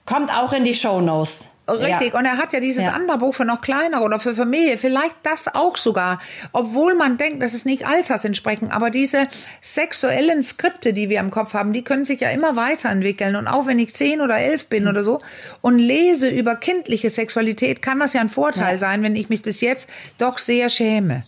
[0.06, 1.48] Kommt auch in die Shownotes.
[1.68, 2.20] Richtig, Ja.
[2.20, 2.92] und er hat ja dieses Ja.
[2.92, 6.20] andere Buch für noch kleinere oder für Familie, vielleicht das auch sogar,
[6.52, 9.28] obwohl man denkt, das ist nicht altersentsprechend, aber diese
[9.62, 13.66] sexuellen Skripte, die wir im Kopf haben, die können sich ja immer weiterentwickeln und auch
[13.66, 15.22] wenn ich zehn oder elf bin oder so
[15.62, 18.78] und lese über kindliche Sexualität, kann das ja ein Vorteil Ja.
[18.78, 21.24] sein, wenn ich mich bis jetzt doch sehr schäme.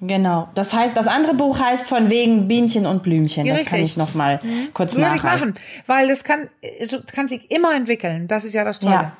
[0.00, 0.48] Genau.
[0.54, 3.46] Das heißt, das andere Buch heißt von wegen Bienchen und Blümchen.
[3.46, 3.92] Ja, das kann richtig.
[3.92, 4.38] ich noch mal
[4.72, 5.48] kurz Würde ich nachreichen.
[5.48, 5.54] machen,
[5.86, 6.48] weil das kann,
[6.84, 8.94] so kann sich immer entwickeln, das ist ja das Tolle.
[8.94, 9.12] Ja.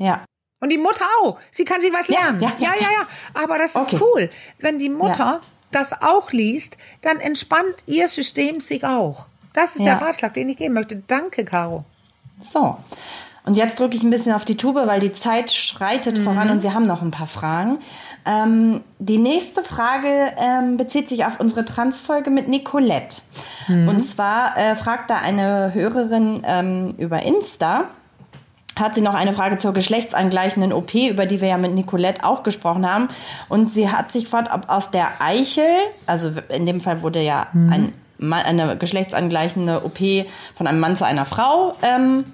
[0.00, 0.24] Ja.
[0.62, 1.38] Und die Mutter auch.
[1.50, 2.40] Sie kann sich was lernen.
[2.40, 3.06] ja, Ja, ja, ja, ja.
[3.42, 4.00] Aber das ist Okay.
[4.02, 4.30] cool.
[4.58, 5.40] Wenn die Mutter Ja.
[5.70, 9.26] das auch liest, dann entspannt ihr System sich auch.
[9.54, 9.96] Das ist ja.
[9.96, 10.96] der Ratschlag, den ich geben möchte.
[11.06, 11.84] Danke, Caro.
[12.52, 12.76] So.
[13.44, 16.24] Und jetzt drücke ich ein bisschen auf die Tube, weil die Zeit schreitet mhm.
[16.24, 17.78] voran und wir haben noch ein paar Fragen.
[18.26, 23.22] Ähm, die nächste Frage ähm, bezieht sich auf unsere Transfolge mit Nicolette.
[23.66, 23.88] Mhm.
[23.88, 27.84] Und zwar äh, fragt da eine Hörerin ähm, über Insta,
[28.80, 32.42] hat sie noch eine Frage zur geschlechtsangleichenden OP, über die wir ja mit Nicolette auch
[32.42, 33.08] gesprochen haben.
[33.48, 35.64] Und sie hat sich gefragt, ob aus der Eichel,
[36.06, 37.72] also in dem Fall wurde ja mhm.
[37.72, 39.98] ein eine geschlechtsangleichende OP
[40.54, 42.24] von einem Mann zu einer Frau ähm,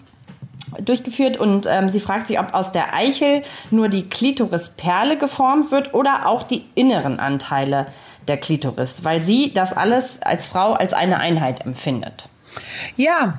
[0.83, 5.95] durchgeführt und ähm, sie fragt sich, ob aus der Eichel nur die Klitorisperle geformt wird
[5.95, 7.87] oder auch die inneren Anteile
[8.27, 12.29] der Klitoris, weil sie das alles als Frau als eine Einheit empfindet.
[12.97, 13.39] Ja,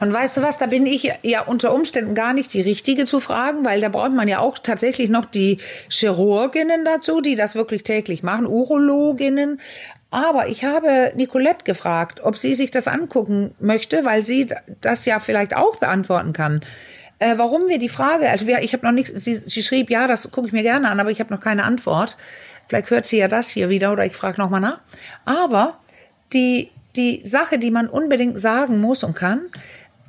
[0.00, 3.20] und weißt du was, da bin ich ja unter Umständen gar nicht die Richtige zu
[3.20, 5.58] fragen, weil da braucht man ja auch tatsächlich noch die
[5.90, 9.60] Chirurginnen dazu, die das wirklich täglich machen, Urologinnen.
[10.10, 14.48] Aber ich habe Nicolette gefragt, ob sie sich das angucken möchte, weil sie
[14.80, 16.62] das ja vielleicht auch beantworten kann.
[17.18, 20.06] Äh, warum wir die Frage, also wir, ich habe noch nichts, sie, sie schrieb, ja,
[20.06, 22.16] das gucke ich mir gerne an, aber ich habe noch keine Antwort.
[22.66, 24.80] Vielleicht hört sie ja das hier wieder oder ich frage nochmal nach.
[25.26, 25.78] Aber
[26.32, 29.42] die, die Sache, die man unbedingt sagen muss und kann,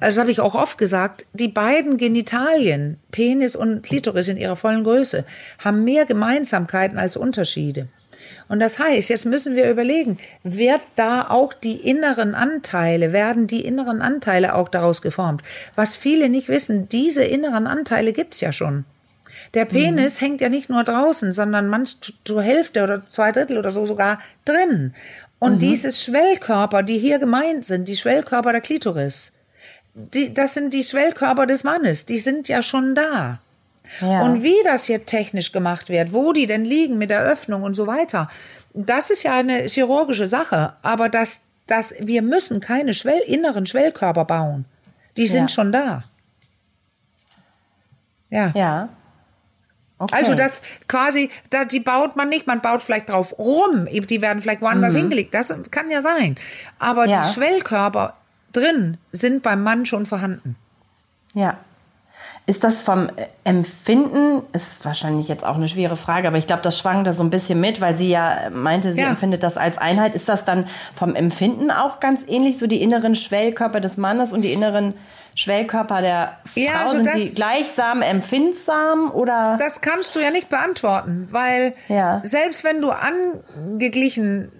[0.02, 4.84] also habe ich auch oft gesagt, die beiden Genitalien, Penis und Klitoris in ihrer vollen
[4.84, 5.26] Größe,
[5.60, 7.88] haben mehr Gemeinsamkeiten als Unterschiede.
[8.50, 13.64] Und das heißt, jetzt müssen wir überlegen, wird da auch die inneren Anteile, werden die
[13.64, 15.44] inneren Anteile auch daraus geformt?
[15.76, 18.86] Was viele nicht wissen, diese inneren Anteile gibt's ja schon.
[19.54, 20.26] Der Penis mhm.
[20.26, 24.20] hängt ja nicht nur draußen, sondern manch zur Hälfte oder zwei Drittel oder so sogar
[24.46, 24.94] drin.
[25.40, 25.60] Und mhm.
[25.60, 29.34] dieses Schwellkörper, die hier gemeint sind, die Schwellkörper der Klitoris,
[29.94, 33.40] die, das sind die Schwellkörper des Mannes, die sind ja schon da.
[34.00, 34.22] Ja.
[34.22, 37.74] Und wie das hier technisch gemacht wird, wo die denn liegen mit der Öffnung und
[37.74, 38.30] so weiter,
[38.74, 40.74] das ist ja eine chirurgische Sache.
[40.82, 44.66] Aber das, das, wir müssen keine Schwell, inneren Schwellkörper bauen.
[45.18, 45.48] Die sind ja.
[45.50, 46.04] schon da.
[48.30, 48.52] Ja.
[48.56, 48.90] Ja.
[49.98, 50.16] Okay.
[50.16, 54.42] Also das quasi, da, die baut man nicht, man baut vielleicht drauf rum, die werden
[54.42, 55.00] vielleicht woanders mhm.
[55.00, 56.38] hingelegt, das kann ja sein.
[56.80, 57.24] Aber ja.
[57.24, 58.16] die Schwellkörper
[58.52, 60.56] drin sind beim Mann schon vorhanden.
[61.34, 61.58] Ja.
[62.48, 63.10] Ist das vom
[63.44, 67.24] Empfinden, ist wahrscheinlich jetzt auch eine schwere Frage, aber ich glaube, das schwang da so
[67.24, 69.10] ein bisschen mit, weil sie ja meinte, sie ja.
[69.10, 70.16] empfindet das als Einheit.
[70.16, 74.42] Ist das dann vom Empfinden auch ganz ähnlich, so die inneren Schwellkörper des Mannes und
[74.42, 74.96] die inneren
[75.36, 76.62] Schwellkörper der Frau?
[76.62, 79.58] Ja, also Sind das, die gleichsam empfindsam oder?
[79.60, 82.22] Das kannst du ja nicht beantworten, weil ja.
[82.24, 84.52] selbst wenn du angeglichen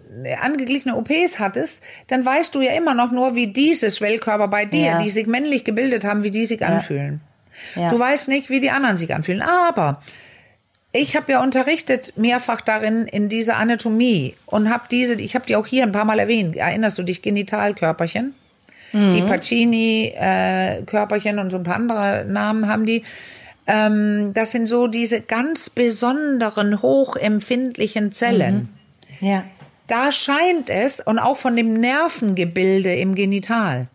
[0.42, 4.86] angeglichene OPs hattest, dann weißt du ja immer noch nur, wie diese Schwellkörper bei dir,
[4.86, 5.00] ja.
[5.00, 6.68] die sich männlich gebildet haben, wie die sich ja.
[6.68, 7.22] anfühlen.
[7.76, 7.90] Ja.
[7.90, 9.42] Du weißt nicht, wie die anderen sich anfühlen.
[9.42, 10.02] Aber
[10.92, 15.56] ich habe ja unterrichtet mehrfach darin in dieser Anatomie und habe diese, ich habe die
[15.56, 16.56] auch hier ein paar Mal erwähnt.
[16.56, 17.22] Erinnerst du dich?
[17.22, 18.34] Genitalkörperchen,
[18.92, 19.14] mhm.
[19.14, 23.04] die Pacini-Körperchen äh, und so ein paar andere Namen haben die.
[23.68, 28.70] Ähm, das sind so diese ganz besonderen hochempfindlichen Zellen.
[29.22, 29.28] Mhm.
[29.28, 29.44] Ja
[29.92, 33.88] da scheint es, und auch von dem Nervengebilde im Genital,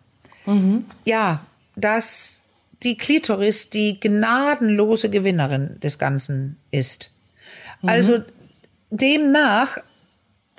[0.45, 0.85] mhm.
[1.05, 1.41] ja,
[1.75, 2.43] dass
[2.83, 7.11] die Klitoris die gnadenlose Gewinnerin des Ganzen ist.
[7.81, 7.89] Mhm.
[7.89, 8.23] Also
[8.91, 9.79] demnach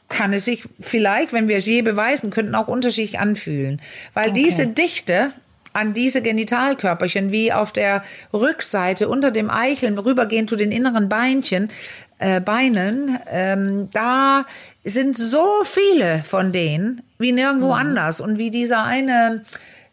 [0.09, 3.81] kann es sich vielleicht, wenn wir es je beweisen könnten, auch unterschiedlich anfühlen.
[4.15, 4.43] Weil okay.
[4.43, 5.31] diese Dichte
[5.79, 11.71] an diese Genitalkörperchen, wie auf der Rückseite unter dem Eicheln rübergehend zu den inneren Beinchen,
[12.19, 14.45] äh, Beinen, ähm, da
[14.85, 17.73] sind so viele von denen wie nirgendwo mhm.
[17.73, 18.21] anders.
[18.21, 19.43] Und wie dieser eine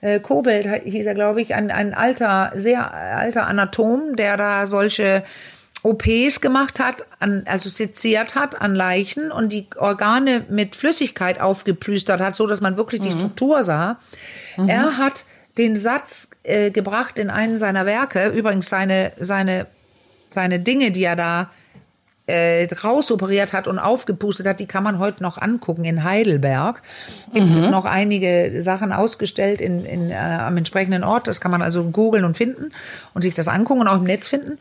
[0.01, 5.23] äh, Kobelt hieß er, glaube ich, ein, ein alter, sehr alter Anatom, der da solche
[5.83, 12.21] OPs gemacht hat, an, also seziert hat an Leichen und die Organe mit Flüssigkeit aufgeplüstert
[12.21, 13.05] hat, so dass man wirklich mhm.
[13.05, 13.97] die Struktur sah.
[14.57, 14.69] Mhm.
[14.69, 15.25] Er hat
[15.57, 19.67] den Satz äh, gebracht in einen seiner Werke, übrigens seine, seine,
[20.29, 21.49] seine Dinge, die er da
[22.27, 26.81] äh, rausoperiert hat und aufgepustet hat, die kann man heute noch angucken in Heidelberg.
[27.33, 27.57] Gibt mhm.
[27.57, 31.27] es noch einige Sachen ausgestellt in, in, äh, am entsprechenden Ort.
[31.27, 32.71] Das kann man also googeln und finden
[33.13, 34.57] und sich das angucken und auch im Netz finden.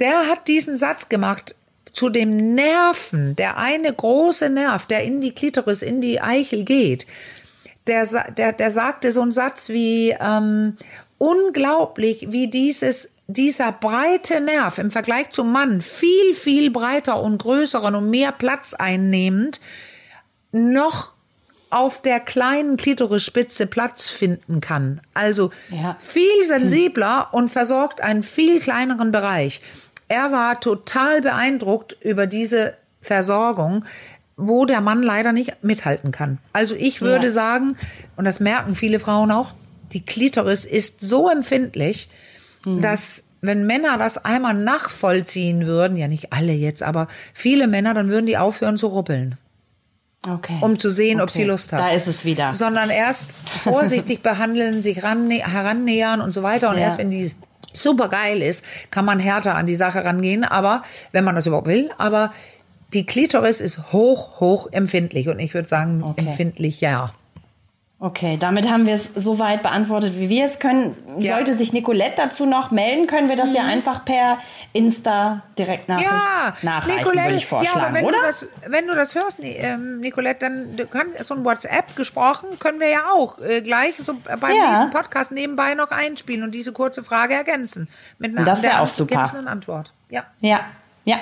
[0.00, 1.54] Der hat diesen Satz gemacht
[1.92, 7.06] zu dem Nerven, der eine große Nerv, der in die Klitoris, in die Eichel geht.
[7.88, 10.76] Der, der, der sagte so einen Satz wie, ähm,
[11.18, 17.94] unglaublich, wie dieses dieser breite Nerv im Vergleich zum Mann viel, viel breiter und größeren
[17.94, 19.60] und mehr Platz einnehmend
[20.50, 21.12] noch
[21.68, 25.02] auf der kleinen Klitorisspitze Platz finden kann.
[25.12, 25.96] Also ja.
[25.98, 29.60] viel sensibler und versorgt einen viel kleineren Bereich.
[30.08, 33.84] Er war total beeindruckt über diese Versorgung.
[34.40, 36.38] Wo der Mann leider nicht mithalten kann.
[36.52, 37.32] Also ich würde Ja.
[37.32, 37.76] sagen,
[38.16, 39.52] und das merken viele Frauen auch,
[39.92, 42.08] die Klitoris ist so empfindlich,
[42.64, 42.80] Mhm.
[42.80, 48.08] dass wenn Männer das einmal nachvollziehen würden, ja nicht alle jetzt, aber viele Männer, dann
[48.10, 49.36] würden die aufhören zu ruppeln
[50.28, 50.58] Okay.
[50.60, 51.80] um zu sehen, ob Okay, sie Lust hat.
[51.80, 52.52] da ist es wieder.
[52.52, 53.30] Sondern erst
[53.62, 56.70] vorsichtig behandeln, sich rannä herannähern und so weiter.
[56.70, 56.84] Und Ja.
[56.84, 57.30] erst wenn die
[57.72, 60.42] super geil ist, kann man härter an die Sache rangehen.
[60.44, 62.32] Aber wenn man das überhaupt will, aber
[62.94, 65.28] die Klitoris ist hoch, hoch empfindlich.
[65.28, 66.26] Und ich würde sagen, Okay.
[66.26, 67.10] empfindlich ja.
[68.00, 70.94] Okay, damit haben wir es so weit beantwortet, wie wir es können.
[71.18, 71.34] Ja.
[71.34, 74.38] Sollte sich Nicolette dazu noch melden, können wir das ja einfach per
[74.72, 78.18] Insta direkt Nachricht Ja, nachreichen, Nicolette, würde ich vorschlagen, ja, aber wenn oder?
[78.18, 82.78] Du das, wenn du das hörst, ähm, Nicolette, dann kann, so ein WhatsApp gesprochen, können
[82.78, 84.68] wir ja auch äh, gleich so beim Ja.
[84.68, 87.88] nächsten Podcast nebenbei noch einspielen und diese kurze Frage ergänzen.
[88.20, 89.14] Mit einer Das wär der auch super.
[89.16, 89.92] ergänzenden Antwort.
[90.08, 90.22] Ja.
[90.40, 90.60] Ja,
[91.04, 91.16] ja.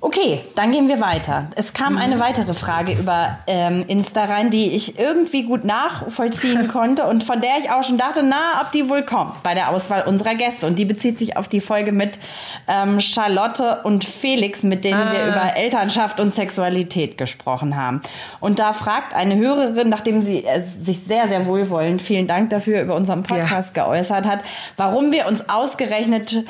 [0.00, 1.48] Okay, dann gehen wir weiter.
[1.56, 1.98] Es kam Mhm.
[1.98, 7.40] eine weitere Frage über ähm, Insta rein, die ich irgendwie gut nachvollziehen konnte und von
[7.40, 10.66] der ich auch schon dachte, na, ob die wohl kommt bei der Auswahl unserer Gäste.
[10.68, 12.20] Und die bezieht sich auf die Folge mit
[12.68, 15.12] ähm, Charlotte und Felix, mit denen Ah.
[15.12, 18.00] wir über Elternschaft und Sexualität gesprochen haben.
[18.38, 22.82] Und da fragt eine Hörerin, nachdem sie äh, sich sehr, sehr wohlwollend, vielen Dank dafür,
[22.82, 24.40] über unseren Podcast geäußert hat,
[24.76, 26.44] warum wir uns ausgerechnet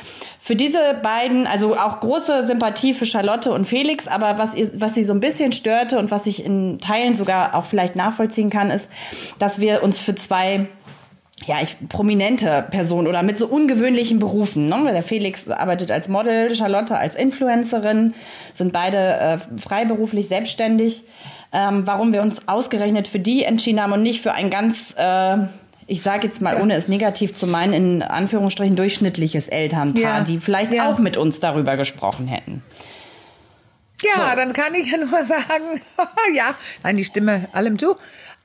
[0.49, 4.95] für diese beiden, also auch große Sympathie für Charlotte und Felix, aber was, ihr, was
[4.95, 8.71] sie so ein bisschen störte und was ich in Teilen sogar auch vielleicht nachvollziehen kann,
[8.71, 8.89] ist,
[9.39, 10.67] dass wir uns für zwei
[11.45, 14.71] ja, ich, prominente Personen oder mit so ungewöhnlichen Berufen.
[14.71, 14.85] Ne?
[14.91, 18.15] Der Felix arbeitet als Model, Charlotte als Influencerin,
[18.55, 21.03] sind beide äh, freiberuflich selbstständig.
[21.53, 25.37] Ähm, warum wir uns ausgerechnet für die entschieden haben und nicht für ein ganz, äh,
[25.91, 30.21] ich sage jetzt mal, ohne es negativ zu meinen, in Anführungsstrichen durchschnittliches Elternpaar, Ja.
[30.21, 30.89] die vielleicht Ja.
[30.93, 32.63] auch mit uns darüber gesprochen hätten.
[34.03, 34.37] Ja, So.
[34.37, 35.81] dann kann ich ja nur sagen,
[36.35, 37.97] ja, nein, die Stimme allem zu.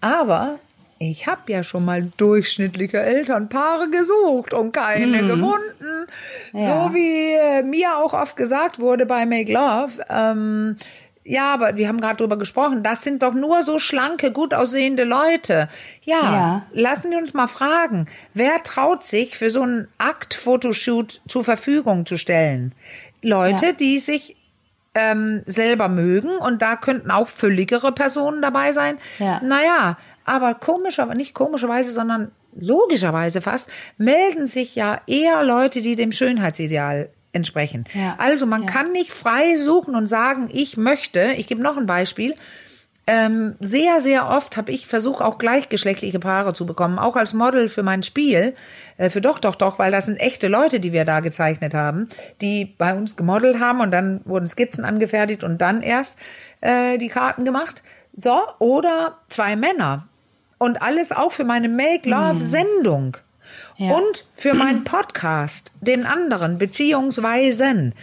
[0.01, 0.58] Aber
[0.99, 6.08] ich habe ja schon mal durchschnittliche Elternpaare gesucht und keine gefunden.
[6.53, 6.60] Mhm.
[6.60, 6.88] Ja.
[6.88, 10.01] So wie äh, mir auch oft gesagt wurde bei Make Love.
[10.10, 10.77] Ähm,
[11.25, 12.83] ja, aber wir haben gerade drüber gesprochen.
[12.83, 15.69] Das sind doch nur so schlanke, gut aussehende Leute.
[16.01, 16.65] Ja, Ja.
[16.73, 22.17] lassen wir uns mal fragen, wer traut sich für so einen Aktfotoshoot zur Verfügung zu
[22.17, 22.73] stellen?
[23.21, 23.71] Leute, Ja.
[23.73, 24.36] die sich
[24.95, 28.97] ähm, selber mögen und da könnten auch fülligere Personen dabei sein.
[29.17, 29.41] Ja.
[29.43, 36.12] Naja, aber komischerweise, nicht komischerweise, sondern logischerweise fast, melden sich ja eher Leute, die dem
[36.12, 37.84] Schönheitsideal entsprechen.
[37.93, 38.15] Ja.
[38.17, 38.69] Also man Ja.
[38.69, 42.36] kann nicht frei suchen und sagen, ich möchte, ich gebe noch ein Beispiel,
[43.06, 47.67] ähm, sehr, sehr oft habe ich versucht, auch gleichgeschlechtliche Paare zu bekommen, auch als Model
[47.67, 48.56] für mein Spiel,
[48.98, 52.08] äh, für Doch, Doch, Doch, weil das sind echte Leute, die wir da gezeichnet haben,
[52.39, 56.17] die bei uns gemodelt haben und dann wurden Skizzen angefertigt und dann erst
[56.62, 57.84] äh, die Karten gemacht.
[58.13, 60.08] So, oder zwei Männer.
[60.58, 63.17] Und alles auch für meine Make-Love-Sendung.
[63.84, 63.96] Ja.
[63.96, 67.93] Und für meinen Podcast, den anderen, beziehungsweisen.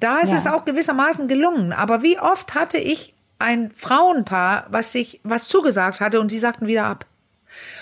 [0.00, 0.36] Da ist Ja.
[0.36, 1.72] es auch gewissermaßen gelungen.
[1.72, 6.66] Aber wie oft hatte ich ein Frauenpaar, was sich was zugesagt hatte und die sagten
[6.66, 7.06] wieder ab.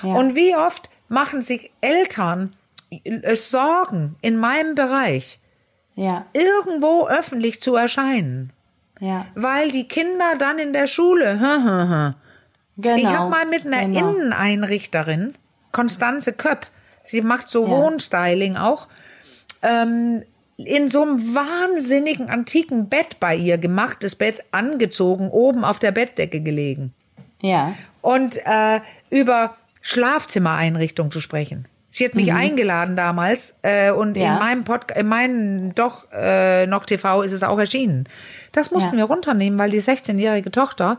[0.02, 0.14] Ja.
[0.14, 2.54] Und wie oft machen sich Eltern
[2.90, 5.40] äh, Sorgen in meinem Bereich,
[5.94, 8.52] Ja, irgendwo öffentlich zu erscheinen,
[9.00, 11.36] ja, weil die Kinder dann in der Schule,
[12.76, 12.96] genau.
[12.96, 14.10] ich habe mal mit einer genau.
[14.14, 15.34] Inneneinrichterin,
[15.72, 16.66] Konstanze Köpp,
[17.06, 17.70] sie macht so Ja.
[17.70, 18.88] Wohnstyling auch,
[19.62, 20.22] ähm,
[20.58, 26.40] in so einem wahnsinnigen antiken Bett bei ihr, gemachtes Bett angezogen, oben auf der Bettdecke
[26.40, 26.92] gelegen.
[27.42, 31.68] Ja, Und äh, über Schlafzimmereinrichtung zu sprechen.
[31.88, 34.22] Sie hat mich eingeladen damals äh, und Mhm.
[34.22, 34.32] Ja.
[34.34, 38.08] in meinem Podcast, in meinem doch äh, noch TV ist es auch erschienen.
[38.52, 38.96] Das mussten Ja.
[38.98, 40.98] wir runternehmen, weil die 16-jährige Tochter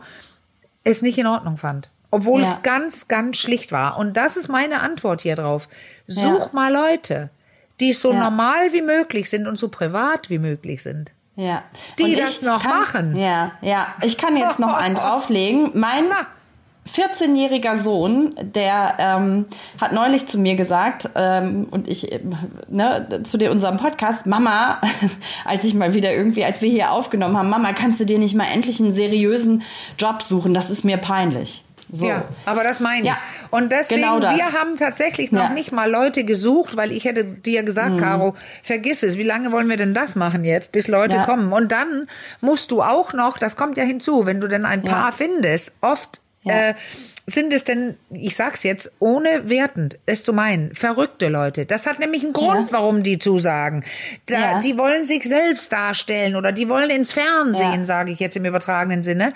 [0.84, 1.90] es nicht in Ordnung fand.
[2.10, 2.48] Obwohl Ja.
[2.48, 3.98] es ganz, ganz schlicht war.
[3.98, 5.68] Und das ist meine Antwort hier drauf.
[6.06, 6.50] Such Ja.
[6.52, 7.30] mal Leute,
[7.80, 8.18] die so Ja.
[8.20, 11.12] normal wie möglich sind und so privat wie möglich sind.
[11.36, 11.62] Ja.
[11.98, 13.16] Die Und das noch kann, machen.
[13.16, 13.88] Ja, ja.
[14.02, 15.70] Ich kann jetzt noch einen drauflegen.
[15.74, 16.06] Mein
[16.92, 19.44] 14-jähriger Sohn, der ähm,
[19.80, 22.20] hat neulich zu mir gesagt, ähm, und ich, äh,
[22.68, 24.80] ne, zu dir, unserem Podcast, Mama,
[25.44, 28.34] als ich mal wieder irgendwie, als wir hier aufgenommen haben, Mama, kannst du dir nicht
[28.34, 29.62] mal endlich einen seriösen
[29.98, 30.54] Job suchen?
[30.54, 31.62] Das ist mir peinlich.
[31.90, 32.06] So.
[32.06, 33.06] Ja, aber das meine ich.
[33.06, 33.18] Ja,
[33.50, 35.54] und deswegen, genau wir haben tatsächlich noch Ja.
[35.54, 37.96] nicht mal Leute gesucht, weil ich hätte dir gesagt, Mhm.
[37.98, 41.24] Caro, vergiss es, wie lange wollen wir denn das machen jetzt, bis Leute Ja.
[41.24, 41.52] kommen?
[41.52, 42.06] Und dann
[42.42, 46.20] musst du auch noch, das kommt ja hinzu, wenn du denn ein Paar findest, oft
[46.44, 46.74] Äh,
[47.28, 51.66] sind es denn, ich sag's jetzt, ohne wertend, es zu meinen, verrückte Leute.
[51.66, 52.78] Das hat nämlich einen Grund, ja.
[52.78, 53.84] warum die zusagen.
[54.26, 54.58] Da, ja.
[54.60, 57.84] Die wollen sich selbst darstellen oder die wollen ins Fernsehen, ja.
[57.84, 59.32] sage ich jetzt im übertragenen Sinne.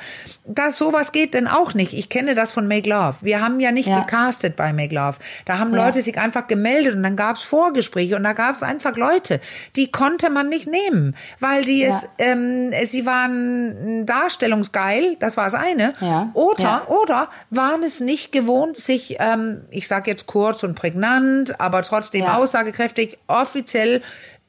[0.47, 1.93] Das sowas geht denn auch nicht.
[1.93, 3.17] Ich kenne das von Make Love.
[3.21, 5.19] Wir haben ja nicht gecastet bei Make Love.
[5.45, 9.39] Da haben Leute sich einfach gemeldet und dann gab's Vorgespräche und da gab's einfach Leute,
[9.77, 15.55] die konnte man nicht nehmen, weil die es, ähm, sie waren darstellungsgeil, das war das
[15.55, 15.93] eine,
[16.35, 21.61] oder, oder waren waren es nicht gewohnt, sich, ähm, ich sage jetzt kurz und prägnant,
[21.61, 22.37] aber trotzdem ja.
[22.37, 24.03] aussagekräftig, offiziell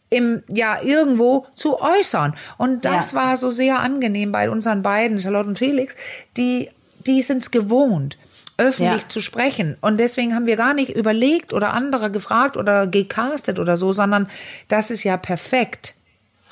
[0.09, 2.35] im, ja, irgendwo zu äußern.
[2.57, 3.17] Und das ja.
[3.17, 5.95] war so sehr angenehm bei unseren beiden, Charlotte und Felix,
[6.37, 6.69] die,
[7.05, 8.17] die sind es gewohnt
[8.59, 9.09] öffentlich ja.
[9.09, 9.77] zu sprechen.
[9.81, 14.29] Und deswegen haben wir gar nicht überlegt oder andere gefragt oder gecastet oder so, sondern
[14.67, 15.95] das ist ja perfekt.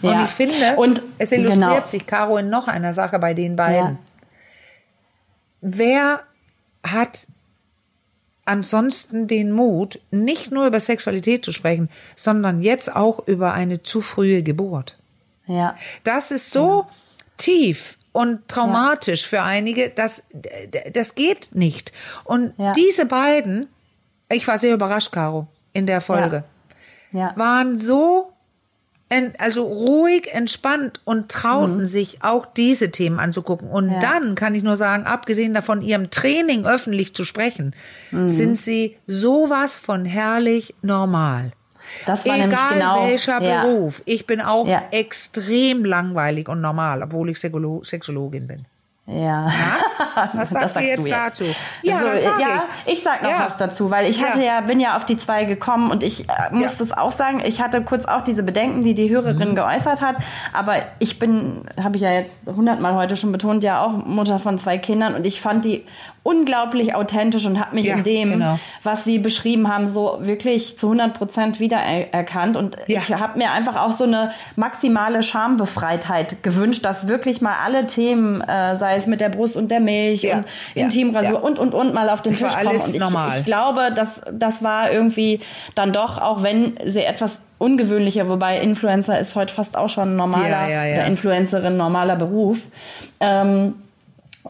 [0.01, 0.23] Und ja.
[0.23, 1.85] ich finde, und es illustriert genau.
[1.85, 3.91] sich, Caro, in noch einer Sache bei den beiden.
[3.91, 3.97] Ja.
[5.61, 6.21] Wer
[6.83, 7.27] hat
[8.45, 14.01] ansonsten den Mut, nicht nur über Sexualität zu sprechen, sondern jetzt auch über eine zu
[14.01, 14.97] frühe Geburt.
[15.45, 15.77] Ja.
[16.03, 16.89] Das ist so ja.
[17.37, 19.29] tief und traumatisch ja.
[19.29, 20.27] für einige, dass
[20.91, 21.93] das geht nicht.
[22.23, 22.73] Und ja.
[22.73, 23.67] diese beiden,
[24.29, 26.43] ich war sehr überrascht, Caro, in der Folge,
[27.35, 28.33] waren so
[29.37, 31.87] also ruhig, entspannt und trauten mhm.
[31.87, 33.69] sich auch diese Themen anzugucken.
[33.69, 33.99] Und ja.
[33.99, 37.75] dann kann ich nur sagen, abgesehen davon, ihrem Training öffentlich zu sprechen,
[38.11, 38.29] mhm.
[38.29, 41.51] sind sie sowas von herrlich normal.
[42.05, 43.63] Das war Egal genau, welcher ja.
[43.63, 44.01] Beruf.
[44.05, 44.83] Ich bin auch ja.
[44.91, 48.65] extrem langweilig und normal, obwohl ich Sexologin bin.
[49.11, 49.47] Ja.
[49.47, 50.29] Na?
[50.33, 51.45] Was sagst, du jetzt, du jetzt, dazu?
[51.83, 52.93] Ja, also, sag ja ich.
[52.93, 53.45] ich sag noch ja.
[53.45, 56.53] was dazu, weil ich hatte ja, bin ja auf die zwei gekommen und ich äh,
[56.53, 56.85] muss ja.
[56.85, 59.55] das auch sagen, ich hatte kurz auch diese Bedenken, die die Hörerin mhm.
[59.55, 60.17] geäußert hat,
[60.53, 64.57] aber ich bin, habe ich ja jetzt hundertmal heute schon betont, ja auch Mutter von
[64.57, 65.85] zwei Kindern und ich fand die
[66.23, 68.59] unglaublich authentisch und habe mich ja, in dem, genau.
[68.83, 72.57] was sie beschrieben haben, so wirklich zu 100 Prozent wiedererkannt.
[72.57, 72.99] Und ja.
[72.99, 78.41] ich habe mir einfach auch so eine maximale Schambefreitheit gewünscht, dass wirklich mal alle Themen,
[78.41, 80.37] äh, sei es mit der Brust und der Milch ja.
[80.37, 82.79] und Intimrasur und, und, und mal auf den das Tisch kommen.
[82.79, 83.39] Und ich, normal.
[83.39, 85.39] ich glaube, dass das war irgendwie
[85.75, 90.15] dann doch, auch wenn sie etwas ungewöhnlicher, wobei Influencer ist heute fast auch schon ein
[90.15, 91.03] normaler, ja, ja, ja.
[91.03, 92.59] Influencerin normaler Beruf.
[93.19, 93.75] Ähm,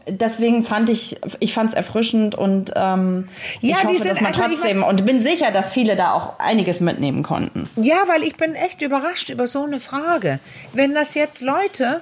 [0.08, 3.28] deswegen fand ich, ich fand es erfrischend und ähm,
[3.60, 6.38] ja, ich hoffe, sind, dass man also trotzdem und bin sicher, dass viele da auch
[6.38, 7.68] einiges mitnehmen konnten.
[7.76, 10.38] Ja, weil ich bin echt überrascht über so eine Frage.
[10.72, 12.00] Wenn das jetzt Leute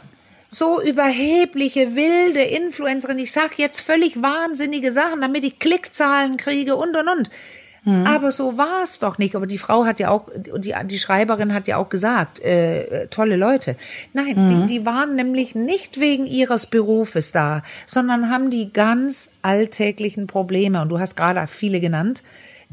[0.52, 6.96] so überhebliche, wilde Influencerin, ich sag jetzt völlig wahnsinnige Sachen, damit ich Klickzahlen kriege und
[6.96, 7.30] und und.
[7.84, 8.04] Mhm.
[8.04, 9.36] Aber so war es doch nicht.
[9.36, 13.36] Aber die Frau hat ja auch, die, die Schreiberin hat ja auch gesagt, äh, tolle
[13.36, 13.76] Leute.
[14.12, 14.66] Nein, mhm.
[14.66, 20.82] die, die waren nämlich nicht wegen ihres Berufes da, sondern haben die ganz alltäglichen Probleme.
[20.82, 22.22] Und du hast gerade viele genannt.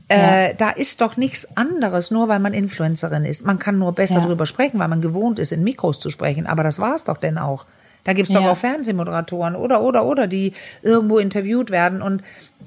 [0.07, 3.45] Äh, Da ist doch nichts anderes, nur weil man Influencerin ist.
[3.45, 4.25] Man kann nur besser ja.
[4.25, 6.47] drüber sprechen, weil man gewohnt ist, in Mikros zu sprechen.
[6.47, 7.65] Aber das war es doch denn auch.
[8.03, 8.51] Da gibt's doch ja.
[8.51, 12.21] auch Fernsehmoderatoren oder, oder, oder, die irgendwo interviewt werden und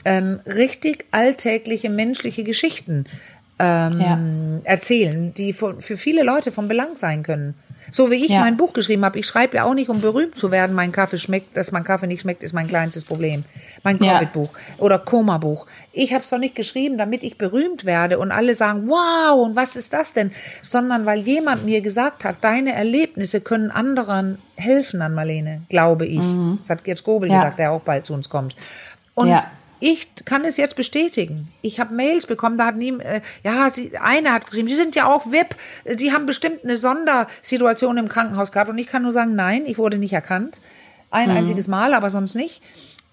[0.05, 3.07] ähm, richtig alltägliche menschliche Geschichten
[3.59, 7.55] ähm, erzählen, die für, für viele Leute von Belang sein können.
[7.91, 9.19] So wie ich mein Buch geschrieben habe.
[9.19, 10.77] Ich schreibe ja auch nicht, um berühmt zu werden.
[10.77, 13.45] Mein Kaffee schmeckt, dass mein Kaffee nicht schmeckt, ist mein kleinstes Problem.
[13.83, 15.67] Mein Covid-Buch oder Koma-Buch.
[15.93, 19.57] Ich habe es doch nicht geschrieben, damit ich berühmt werde und alle sagen, wow, und
[19.57, 20.33] was ist das denn?
[20.63, 26.21] Sondern weil jemand mir gesagt hat, deine Erlebnisse können anderen helfen an Marlene, glaube ich.
[26.21, 26.59] Mhm.
[26.59, 27.37] Das hat Gerd Gobel ja.
[27.37, 28.55] gesagt, der auch bald zu uns kommt.
[29.15, 29.43] Und ja
[29.81, 31.49] ich kann es jetzt bestätigen.
[31.63, 34.95] Ich habe Mails bekommen, da hat nie, äh, ja, sie, eine hat geschrieben, sie sind
[34.95, 35.57] ja auch VIP,
[35.99, 38.71] die haben bestimmt eine Sondersituation im Krankenhaus gehabt.
[38.71, 40.61] Und ich kann nur sagen, nein, ich wurde nicht erkannt.
[41.11, 41.39] Ein mhm.
[41.39, 42.63] einziges Mal, aber sonst nicht.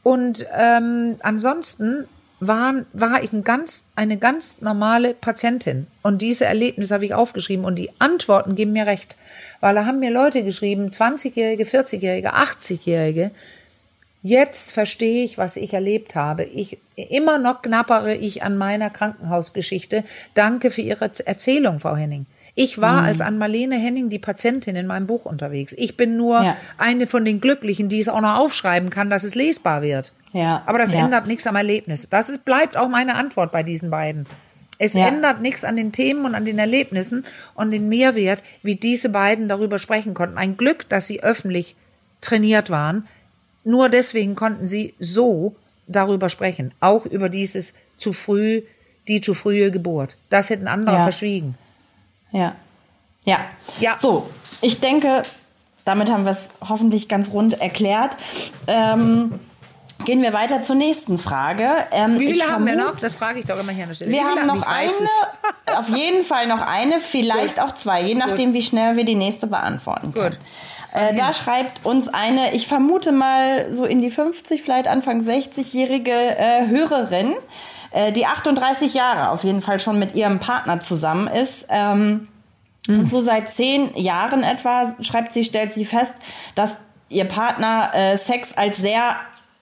[0.07, 2.07] Und ähm, ansonsten
[2.39, 5.87] waren, war ich ein ganz, eine ganz normale Patientin.
[6.01, 9.17] Und diese Erlebnisse habe ich aufgeschrieben und die Antworten geben mir recht.
[9.59, 13.31] Weil da haben mir Leute geschrieben, 20-Jährige, 40-Jährige, 80-Jährige,
[14.23, 16.43] Jetzt verstehe ich, was ich erlebt habe.
[16.43, 20.03] Ich immer noch knappere ich an meiner Krankenhausgeschichte.
[20.33, 22.25] Danke für Ihre Erzählung, Frau Henning.
[22.59, 23.07] Ich war mhm.
[23.07, 25.75] als an Marlene Henning die Patientin in meinem Buch unterwegs.
[25.77, 26.57] Ich bin nur ja.
[26.79, 30.11] eine von den Glücklichen, die es auch noch aufschreiben kann, dass es lesbar wird.
[30.33, 30.63] Ja.
[30.65, 31.01] Aber das ja.
[31.01, 32.09] ändert nichts am Erlebnis.
[32.09, 34.25] Das ist, bleibt auch meine Antwort bei diesen beiden.
[34.79, 35.07] Es ja.
[35.07, 39.47] ändert nichts an den Themen und an den Erlebnissen und den Mehrwert, wie diese beiden
[39.47, 40.39] darüber sprechen konnten.
[40.39, 41.75] Ein Glück, dass sie öffentlich
[42.21, 43.07] trainiert waren,
[43.63, 45.55] nur deswegen konnten sie so
[45.85, 48.63] darüber sprechen, auch über dieses zu früh,
[49.07, 50.17] die zu frühe Geburt.
[50.31, 51.03] Das hätten andere ja.
[51.03, 51.55] verschwiegen.
[52.31, 52.55] Ja.
[53.25, 53.39] Ja.
[53.79, 53.97] Ja.
[53.99, 54.29] So,
[54.61, 55.23] ich denke,
[55.85, 58.17] damit haben wir es hoffentlich ganz rund erklärt.
[58.67, 59.39] Ähm,
[60.05, 61.69] Gehen wir weiter zur nächsten Frage.
[61.91, 62.95] Ähm, Wie viele haben wir noch?
[62.97, 64.11] Das frage ich doch immer hier an der Stelle.
[64.11, 64.91] Wir haben noch eine,
[65.77, 69.47] auf jeden Fall noch eine, vielleicht auch zwei, je nachdem, wie schnell wir die nächste
[69.47, 70.35] beantworten können.
[70.35, 70.39] Gut.
[70.93, 76.11] Äh, da schreibt uns eine, ich vermute mal so in die 50, vielleicht Anfang 60-jährige
[76.11, 77.33] äh, Hörerin,
[77.91, 81.65] äh, die 38 Jahre auf jeden Fall schon mit ihrem Partner zusammen ist.
[81.69, 82.27] Ähm,
[82.87, 86.13] Und so seit zehn Jahren etwa, schreibt sie, stellt sie fest,
[86.55, 86.79] dass
[87.09, 89.17] ihr Partner äh, Sex als sehr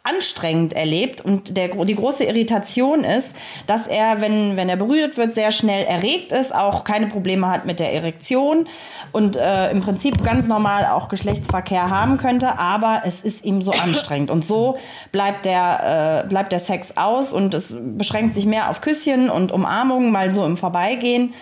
[0.05, 1.21] anstrengend erlebt.
[1.21, 3.35] Und der, die große Irritation ist,
[3.67, 7.65] dass er, wenn, wenn er berührt wird, sehr schnell erregt ist, auch keine Probleme hat
[7.65, 8.67] mit der Erektion
[9.11, 13.71] und äh, im Prinzip ganz normal auch Geschlechtsverkehr haben könnte, aber es ist ihm so
[13.71, 14.29] anstrengend.
[14.29, 14.77] Und so
[15.11, 19.51] bleibt der, äh, bleibt der Sex aus und es beschränkt sich mehr auf Küsschen und
[19.51, 21.33] Umarmungen, mal so im Vorbeigehen.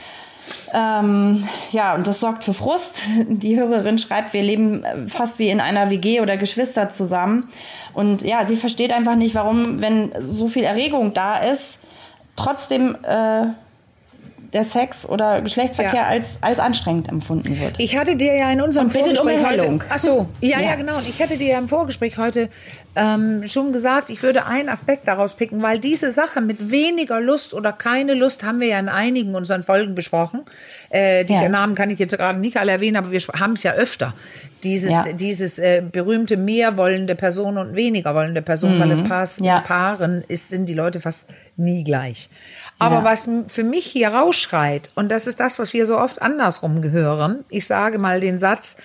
[0.74, 3.02] Ähm, ja, und das sorgt für Frust.
[3.28, 7.50] Die Hörerin schreibt, wir leben fast wie in einer WG oder Geschwister zusammen.
[7.94, 11.78] Und ja, sie versteht einfach nicht, warum, wenn so viel Erregung da ist,
[12.36, 13.46] trotzdem äh,
[14.54, 16.08] der Sex oder Geschlechtsverkehr Ja.
[16.08, 17.80] als, als anstrengend empfunden wird.
[17.80, 19.58] Ich hatte dir ja in unserem Und bittet um Vorgespräch heute.
[19.62, 19.84] Erhellung.
[19.89, 20.76] Ach so, ja, ja, Ja.
[20.76, 20.98] genau.
[20.98, 22.50] Und ich hatte dir ja im Vorgespräch heute
[22.96, 27.54] ähm, schon gesagt, ich würde einen Aspekt daraus picken, weil diese Sache mit weniger Lust
[27.56, 30.41] oder keine Lust haben wir ja in einigen unseren Folgen besprochen.
[30.89, 31.50] Äh, die Ja.
[31.50, 34.14] Namen kann ich jetzt gerade nicht alle erwähnen, aber wir haben es ja öfter.
[34.64, 35.04] Dieses, Ja.
[35.12, 39.46] dieses äh, berühmte mehr wollende Person und weniger wollende Person, weil es passt, Mhm.
[39.48, 39.58] Ja.
[39.58, 41.28] in Paaren ist, sind die Leute fast
[41.58, 42.30] nie gleich.
[42.80, 43.04] Aber Ja.
[43.04, 47.44] was für mich hier rausschreit, und das ist das, was wir so oft andersrum gehören,
[47.50, 48.78] ich sage mal den Satz,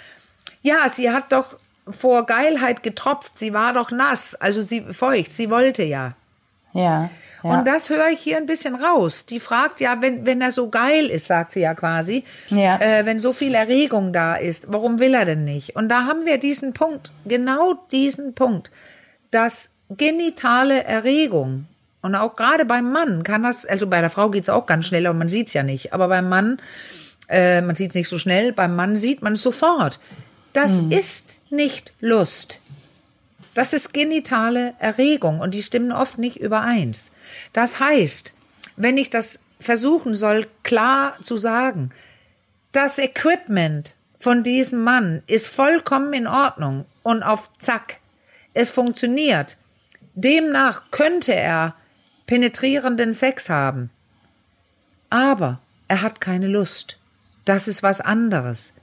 [0.63, 1.57] ja, sie hat doch
[1.91, 6.15] vor Geilheit getropft, sie war doch nass, also sie feucht, sie wollte ja.
[6.73, 7.11] Ja.
[7.43, 7.51] ja.
[7.51, 9.27] Und das höre ich hier ein bisschen raus.
[9.27, 12.79] Die fragt ja, wenn, wenn er so geil ist, sagt sie ja quasi, Ja.
[12.81, 15.77] Äh, wenn so viel Erregung da ist, warum will er denn nicht?
[15.77, 18.71] Und da haben wir diesen Punkt, genau diesen Punkt,
[19.31, 21.67] dass genitale Erregung
[22.01, 24.87] und auch gerade beim Mann kann das, also bei der Frau geht es auch ganz
[24.87, 25.93] schnell, aber man sieht es ja nicht.
[25.93, 26.61] Aber beim Mann,
[27.29, 29.99] äh, man sieht es nicht so schnell, beim Mann sieht man es sofort.
[30.59, 32.59] Das ist nicht Lust.
[33.55, 37.13] Das ist genitale Erregung und die stimmen oft nicht übereins.
[37.53, 38.35] Das heißt,
[38.77, 41.91] wenn ich das versuchen soll, klar zu sagen,
[42.73, 48.01] das Equipment von diesem Mann ist vollkommen in Ordnung und auf Zack,
[48.53, 49.59] es funktioniert.
[50.15, 51.77] Demnach könnte er
[52.27, 53.91] penetrierenden Sex haben.
[55.09, 56.99] Aber er hat keine Lust.
[57.45, 58.75] Das ist was anderes.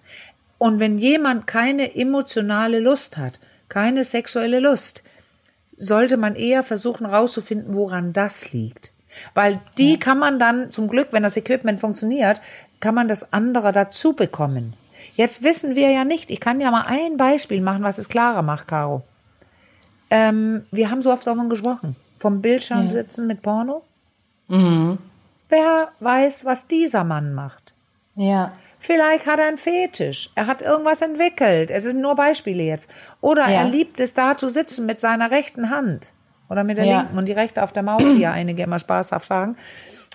[0.57, 3.39] Und wenn jemand keine emotionale Lust hat,
[3.69, 5.03] keine sexuelle Lust,
[5.75, 8.91] sollte man eher versuchen herauszufinden, woran das liegt.
[9.33, 12.41] Weil die kann man dann, zum Glück, wenn das Equipment funktioniert,
[12.79, 14.75] kann man das andere dazu bekommen.
[15.15, 18.41] Jetzt wissen wir ja nicht, ich kann ja mal ein Beispiel machen, was es klarer
[18.41, 19.03] macht, Caro.
[20.09, 21.95] Ähm, wir haben so oft davon gesprochen.
[22.19, 23.83] Vom Bildschirm sitzen mit Porno.
[25.49, 27.73] Wer weiß, was dieser Mann macht?
[28.15, 28.53] ja.
[28.85, 30.29] Vielleicht hat er einen Fetisch.
[30.35, 31.71] Er hat irgendwas entwickelt.
[31.71, 32.89] Es sind nur Beispiele jetzt.
[33.21, 33.61] Oder Ja.
[33.61, 36.13] er liebt es, da zu sitzen mit seiner rechten Hand.
[36.49, 36.99] Oder mit der Ja.
[37.01, 39.57] linken und die rechte auf der Maus, wie ja einige immer spaßhaft sagen.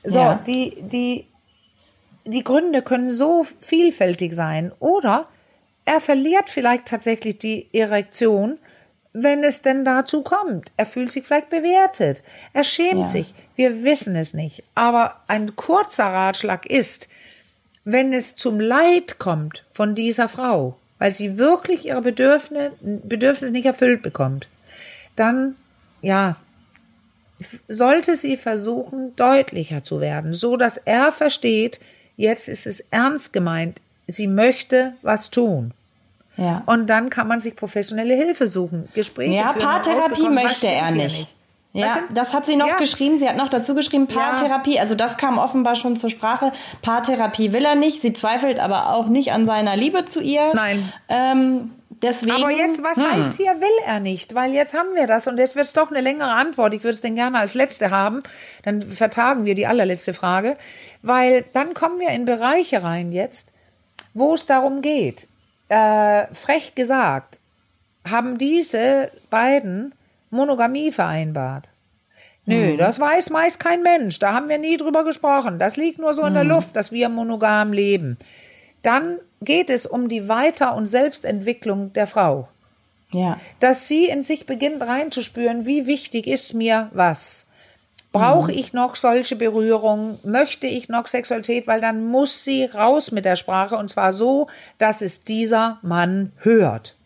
[0.05, 0.35] So, Ja.
[0.37, 1.27] die, die,
[2.25, 4.71] die Gründe können so vielfältig sein.
[4.79, 5.27] Oder
[5.85, 8.59] er verliert vielleicht tatsächlich die Erektion,
[9.13, 10.71] wenn es denn dazu kommt.
[10.77, 12.23] Er fühlt sich vielleicht bewertet.
[12.53, 13.09] Er schämt Ja.
[13.09, 13.35] sich.
[13.57, 14.63] Wir wissen es nicht.
[14.77, 17.09] Aber ein kurzer Ratschlag ist,
[17.85, 23.67] wenn es zum Leid kommt von dieser Frau, weil sie wirklich ihre Bedürfnisse, Bedürfnisse nicht
[23.67, 24.49] erfüllt bekommt,
[25.17, 25.57] dann,
[26.03, 26.37] ja,
[27.69, 31.81] sollte sie versuchen, deutlicher zu werden, so dass er versteht,
[32.17, 35.73] jetzt ist es ernst gemeint, sie möchte was tun.
[36.37, 36.63] Ja.
[36.67, 38.89] Und dann kann man sich professionelle Hilfe suchen.
[38.95, 41.37] Gespräche Ja, Paartherapie möchte er hier nicht.
[41.73, 42.77] Ja, das hat sie noch Ja.
[42.79, 43.19] geschrieben.
[43.19, 44.81] Sie hat noch dazu geschrieben, Paartherapie.
[44.81, 46.51] Also das kam offenbar schon zur Sprache.
[46.83, 48.03] Paartherapie will er nicht.
[48.03, 50.53] Sie zweifelt aber auch nicht an seiner Liebe zu ihr.
[50.53, 50.93] Nein.
[51.09, 51.71] Ähm,
[52.03, 52.33] deswegen.
[52.33, 53.13] Aber jetzt, was hm.
[53.13, 54.35] heißt hier, will er nicht?
[54.35, 56.75] Weil jetzt haben wir das und jetzt wird es doch eine längere Antwort.
[56.75, 58.25] Ich würde es denn gerne als letzte haben.
[58.65, 60.57] Dann vertagen wir die allerletzte Frage.
[61.03, 63.53] Weil dann kommen wir in Bereiche rein jetzt,
[64.13, 65.29] wo es darum geht.
[65.69, 67.39] Äh, frech gesagt,
[68.05, 69.95] haben diese beiden
[70.31, 71.71] Monogamie vereinbart.
[72.47, 74.19] Nö, das weiß meist kein Mensch.
[74.19, 75.59] Da haben wir nie drüber gesprochen.
[75.59, 78.17] Das liegt nur so in der Luft, dass wir monogam leben.
[78.83, 82.49] Dann geht es um die Weiter- und Selbstentwicklung der Frau.
[83.13, 83.39] Ja.
[83.61, 87.47] Dass sie in sich beginnt reinzuspüren, wie wichtig ist mir was.
[88.13, 90.19] Brauche ich noch solche Berührungen?
[90.25, 91.69] Möchte ich noch Sexualität?
[91.69, 96.33] Weil dann muss sie raus mit der Sprache und zwar so, dass es dieser Mann
[96.39, 96.97] hört.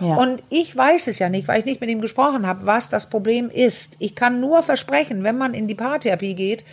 [0.00, 0.16] Ja.
[0.16, 3.08] Und ich weiß es ja nicht, weil ich nicht mit ihm gesprochen habe, was das
[3.08, 3.96] Problem ist.
[4.00, 6.64] Ich kann nur versprechen, wenn man in die Paartherapie geht,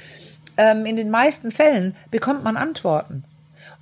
[0.57, 3.23] ähm, in den meisten Fällen bekommt man Antworten.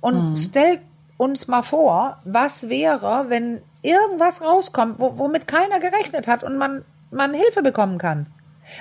[0.00, 0.36] Und mhm.
[0.36, 0.80] stellt
[1.16, 7.34] uns mal vor, was wäre, wenn irgendwas rauskommt, womit keiner gerechnet hat und man, man
[7.34, 8.26] Hilfe bekommen kann.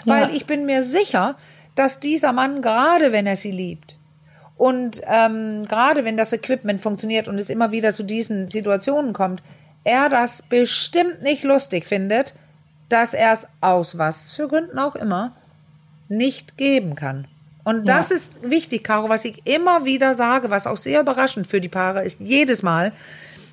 [0.06, 0.30] Weil ja.
[0.34, 1.36] ich bin mir sicher,
[1.76, 3.98] dass dieser Mann, gerade wenn er sie liebt,
[4.60, 9.42] und ähm, gerade wenn das Equipment funktioniert und es immer wieder zu diesen Situationen kommt,
[9.90, 12.36] er das bestimmt nicht lustig findet,
[12.90, 15.36] dass er es aus was für Gründen auch immer
[16.08, 17.28] nicht geben kann.
[17.64, 18.16] Und das ja.
[18.16, 22.04] ist wichtig, Caro, was ich immer wieder sage, was auch sehr überraschend für die Paare
[22.04, 22.94] ist, jedes Mal.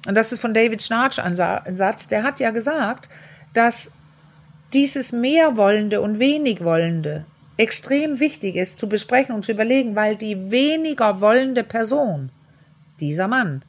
[0.06, 3.08] Und das ist von David Schnarch ein Satz, der hat ja gesagt,
[3.52, 3.94] dass
[4.72, 7.24] dieses Mehrwollende und Wenigwollende
[7.56, 12.30] extrem wichtig ist zu besprechen und zu überlegen, weil die weniger wollende Person,
[13.00, 13.62] dieser Mann,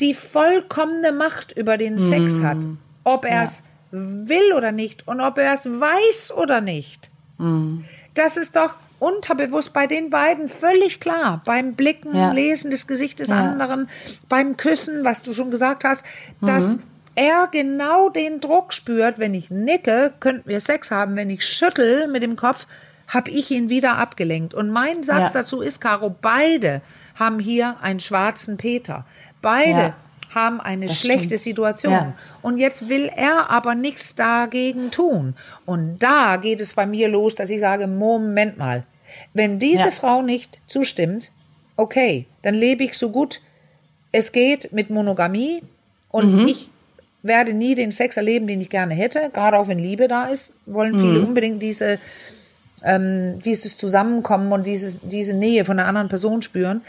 [0.00, 2.46] die vollkommene Macht über den Sex mm.
[2.46, 2.58] hat,
[3.04, 3.98] ob er es ja.
[4.00, 7.10] will oder nicht und ob er es weiß oder nicht.
[7.38, 7.80] Mm.
[8.14, 11.42] Das ist doch unterbewusst bei den beiden völlig klar.
[11.44, 12.32] Beim Blicken, ja.
[12.32, 13.36] Lesen des Gesichts des ja.
[13.36, 13.88] anderen,
[14.28, 16.04] beim Küssen, was du schon gesagt hast,
[16.40, 16.82] dass mhm.
[17.14, 22.08] er genau den Druck spürt, wenn ich nicke, könnten wir Sex haben, wenn ich schüttel
[22.08, 22.66] mit dem Kopf,
[23.08, 24.54] habe ich ihn wieder abgelenkt.
[24.54, 25.42] Und mein Satz ja.
[25.42, 26.80] dazu ist, Caro, beide
[27.16, 29.04] haben hier einen schwarzen Peter.
[29.44, 29.94] Beide ja.
[30.34, 31.40] haben eine das schlechte stimmt.
[31.40, 31.92] Situation.
[31.92, 32.12] Ja.
[32.42, 35.36] Und jetzt will er aber nichts dagegen tun.
[35.66, 38.82] Und da geht es bei mir los, dass ich sage, Moment mal,
[39.32, 41.30] wenn diese Frau nicht zustimmt,
[41.76, 43.40] okay, dann lebe ich so gut
[44.16, 45.60] es geht mit Monogamie
[46.10, 46.46] und mhm.
[46.46, 46.70] ich
[47.24, 49.28] werde nie den Sex erleben, den ich gerne hätte.
[49.32, 51.26] Gerade auch wenn Liebe da ist, wollen viele mhm.
[51.26, 51.98] unbedingt diese
[52.84, 56.82] ähm, dieses Zusammenkommen und dieses, diese Nähe von einer anderen Person spüren,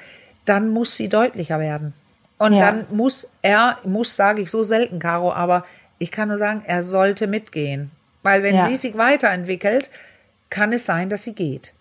[0.43, 1.93] dann muss sie deutlicher werden.
[2.37, 2.59] Und ja.
[2.71, 5.65] dann muss er, muss sage ich so selten, Caro, aber
[5.99, 7.91] ich kann nur sagen, er sollte mitgehen.
[8.23, 8.67] Weil wenn ja.
[8.67, 9.89] sie sich weiterentwickelt,
[10.49, 11.71] kann es sein, dass sie geht.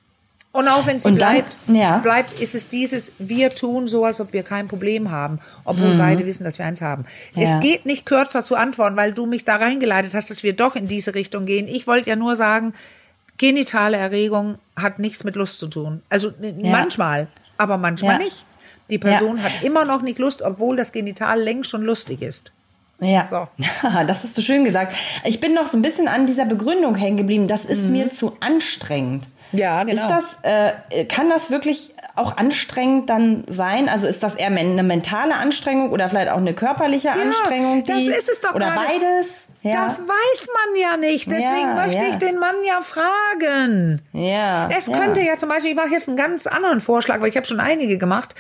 [0.53, 1.99] Und auch wenn sie dann, bleibt, ja.
[1.99, 5.99] bleibt, ist es dieses, wir tun so, als ob wir kein Problem haben, obwohl mhm.
[5.99, 7.07] beide wissen, dass wir eins haben.
[7.35, 7.43] Ja.
[7.43, 10.77] Es geht nicht kürzer zu antworten, weil du mich da reingeleitet hast, dass wir doch
[10.77, 11.67] in diese Richtung gehen.
[11.67, 12.73] Ich wollte ja nur sagen,
[13.37, 16.03] genitale Erregung hat nichts mit Lust zu tun.
[16.09, 16.71] Also ja.
[16.71, 17.27] manchmal,
[17.59, 18.47] aber manchmal nicht.
[18.91, 19.45] Die Person ja.
[19.45, 22.53] hat immer noch nicht Lust, obwohl das Genital längst schon lustig ist.
[23.01, 23.49] Ja, so.
[24.07, 24.95] das hast du schön gesagt.
[25.25, 27.49] Ich bin noch so ein bisschen an dieser Begründung hängen geblieben.
[27.49, 27.93] Das ist mhm.
[27.93, 29.27] mir zu anstrengend.
[29.53, 30.01] Ja, genau.
[30.01, 30.09] Ist
[30.43, 33.89] das, äh, kann das wirklich auch anstrengend dann sein?
[33.89, 37.85] Also ist das eher eine mentale Anstrengung oder vielleicht auch eine körperliche ja, Anstrengung?
[37.85, 38.87] Die, das ist es doch Oder grade.
[38.87, 39.47] beides?
[39.63, 39.85] Ja.
[39.85, 41.27] Das weiß man ja nicht.
[41.27, 44.03] Deswegen ja, möchte ich den Mann ja fragen.
[44.13, 44.69] Ja.
[44.69, 47.47] Es könnte ja zum Beispiel, ich mache jetzt einen ganz anderen Vorschlag, weil ich habe
[47.47, 48.35] schon einige gemacht.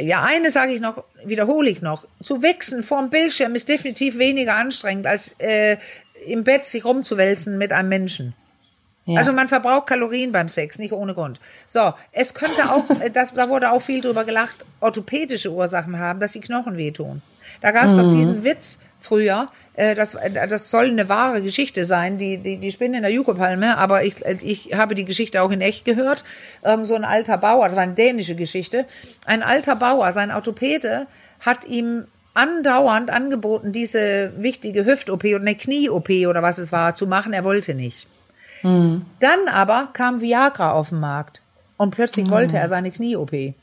[0.00, 2.06] Ja, eine sage ich noch, wiederhole ich noch.
[2.22, 5.76] Zu wichsen vorm Bildschirm ist definitiv weniger anstrengend, als äh,
[6.26, 8.34] im Bett sich rumzuwälzen mit einem Menschen.
[9.06, 9.18] Ja.
[9.18, 11.40] Also man verbraucht Kalorien beim Sex, nicht ohne Grund.
[11.66, 16.32] So, es könnte auch, das, da wurde auch viel drüber gelacht, orthopädische Ursachen haben, dass
[16.32, 17.22] die Knochen wehtun.
[17.60, 17.96] Da gab es mhm.
[17.96, 20.16] doch diesen Witz früher, äh, das,
[20.48, 24.24] das soll eine wahre Geschichte sein, die, die, die Spinne in der Jukopalme, aber ich,
[24.24, 26.24] ich habe die Geschichte auch in echt gehört.
[26.64, 28.86] Ähm, so ein alter Bauer, das war eine dänische Geschichte,
[29.26, 31.06] ein alter Bauer, sein Orthopäde,
[31.40, 37.06] hat ihm andauernd angeboten, diese wichtige Hüft-OP oder eine Knie-OP oder was es war, zu
[37.06, 37.32] machen.
[37.32, 38.06] Er wollte nicht.
[38.62, 39.06] Mhm.
[39.20, 41.42] Dann aber kam Viagra auf den Markt
[41.76, 42.30] und plötzlich mhm.
[42.30, 43.54] wollte er seine Knie-OP.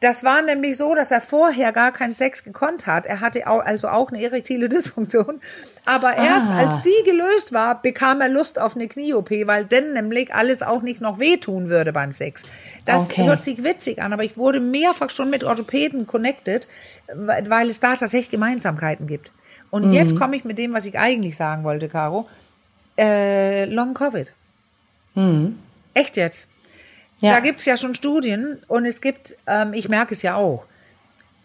[0.00, 3.06] Das war nämlich so, dass er vorher gar keinen Sex gekonnt hat.
[3.06, 5.40] Er hatte auch, also auch eine erektile Dysfunktion.
[5.84, 6.58] Aber erst ah.
[6.58, 10.82] als die gelöst war, bekam er Lust auf eine Knie-OP, weil dann nämlich alles auch
[10.82, 12.42] nicht noch wehtun würde beim Sex.
[12.84, 13.24] Das okay.
[13.26, 16.68] hört sich witzig an, aber ich wurde mehrfach schon mit Orthopäden connected,
[17.14, 19.32] weil es da tatsächlich Gemeinsamkeiten gibt.
[19.70, 19.92] Und mhm.
[19.92, 22.28] jetzt komme ich mit dem, was ich eigentlich sagen wollte, Caro.
[22.98, 24.32] Äh, Long Covid.
[25.14, 25.58] Mhm.
[25.94, 26.48] Echt jetzt?
[27.20, 27.32] Ja.
[27.32, 30.66] Da gibt es ja schon Studien und es gibt, ähm, ich merke es ja auch,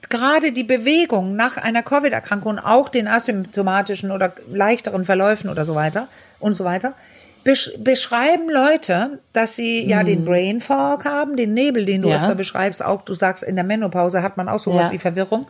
[0.09, 6.07] gerade die Bewegung nach einer Covid-Erkrankung, auch den asymptomatischen oder leichteren Verläufen oder so weiter
[6.39, 6.93] und so weiter,
[7.43, 9.89] besch beschreiben Leute, dass sie mhm.
[9.89, 12.17] ja den Brain Fog haben, den Nebel, den du ja.
[12.17, 14.91] öfter beschreibst, auch du sagst, in der Menopause hat man auch sowas ja.
[14.91, 15.47] wie Verwirrung.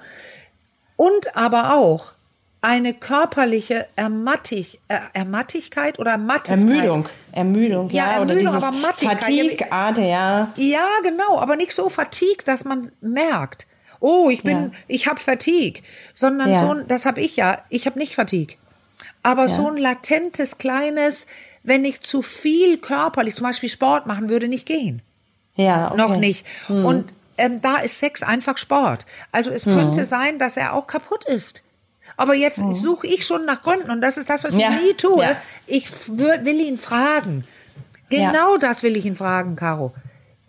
[0.95, 2.13] Und aber auch,
[2.61, 6.59] eine körperliche Ermattig, äh, Ermattigkeit oder Mattigkeit.
[6.59, 7.09] Ermüdung.
[7.31, 8.05] Ermüdung, ja.
[8.05, 9.23] ja Ermüdung, oder aber Mattigkeit.
[9.23, 10.53] Fatigue, Arte, ja.
[10.55, 13.65] Ja, genau, aber nicht so Fatigue, dass man merkt,
[13.99, 14.71] oh, ich bin, ja.
[14.87, 15.81] ich habe Fatigue,
[16.13, 16.59] sondern ja.
[16.59, 18.57] so, das habe ich ja, ich habe nicht Fatigue.
[19.23, 21.27] Aber so ein latentes, kleines,
[21.61, 25.03] wenn ich zu viel körperlich, zum Beispiel Sport machen würde, nicht gehen.
[25.55, 25.97] Ja, okay.
[25.97, 26.45] Noch nicht.
[26.65, 26.85] Hm.
[26.85, 29.05] Und ähm, da ist Sex einfach Sport.
[29.31, 29.75] Also es hm.
[29.75, 31.63] könnte sein, dass er auch kaputt ist
[32.17, 34.93] Aber jetzt suche ich schon nach Gründen und das ist das, was ich Ja, nie
[34.93, 35.23] tue.
[35.23, 35.35] ja.
[35.67, 37.45] Ich will ihn fragen.
[38.09, 39.93] Genau das will ich ihn fragen, Caro.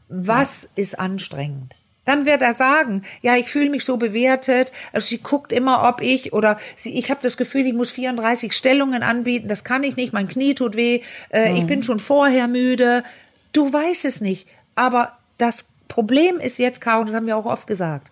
[0.08, 1.74] Was ist anstrengend?
[2.04, 4.72] Dann wird er sagen, ja, ich fühle mich so bewertet.
[4.92, 8.52] Also sie guckt immer, ob ich oder sie, ich habe das Gefühl, ich muss 34
[8.52, 9.46] Stellungen anbieten.
[9.46, 10.12] Das kann ich nicht.
[10.12, 11.00] Mein Knie tut weh.
[11.30, 13.04] Äh, Ich bin schon vorher müde.
[13.52, 14.48] Du weißt es nicht.
[14.74, 18.10] Aber das Problem ist jetzt, Caro, das haben wir auch oft gesagt.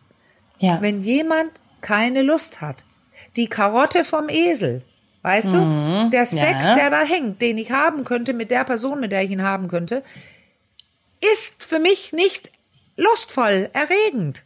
[0.60, 0.78] Ja.
[0.80, 2.84] Wenn jemand keine Lust hat,
[3.36, 4.82] die Karotte vom Esel,
[5.22, 6.74] weißt du, der Sex, Ja.
[6.74, 9.68] der da hängt, den ich haben könnte mit der Person, mit der ich ihn haben
[9.68, 10.02] könnte,
[11.32, 12.50] ist für mich nicht
[12.96, 14.42] lustvoll, erregend.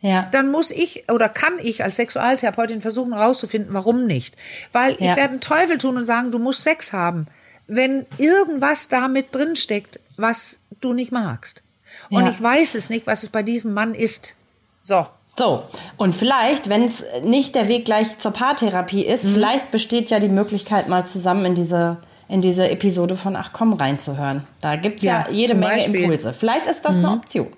[0.00, 0.28] ja.
[0.32, 4.34] Dann muss ich oder kann ich als Sexualtherapeutin versuchen herauszufinden, warum nicht.
[4.72, 5.16] Weil ich Ja.
[5.16, 7.26] werde einen Teufel tun und sagen, du musst Sex haben,
[7.66, 11.62] wenn irgendwas da mit drin steckt, was du nicht magst.
[12.10, 12.30] Und Ja.
[12.32, 14.34] ich weiß es nicht, was es bei diesem Mann ist.
[14.80, 15.06] So.
[15.38, 15.62] So,
[15.96, 19.34] und vielleicht, wenn es nicht der Weg gleich zur Paartherapie ist, Mhm.
[19.34, 23.72] vielleicht besteht ja die Möglichkeit, mal zusammen in diese, in diese Episode von Ach komm
[23.72, 24.46] reinzuhören.
[24.60, 25.90] Da gibt's ja, Ja, jede Menge Beispiel.
[25.98, 26.04] Mhm.
[26.04, 26.32] Impulse.
[26.34, 27.48] Vielleicht ist das eine Option.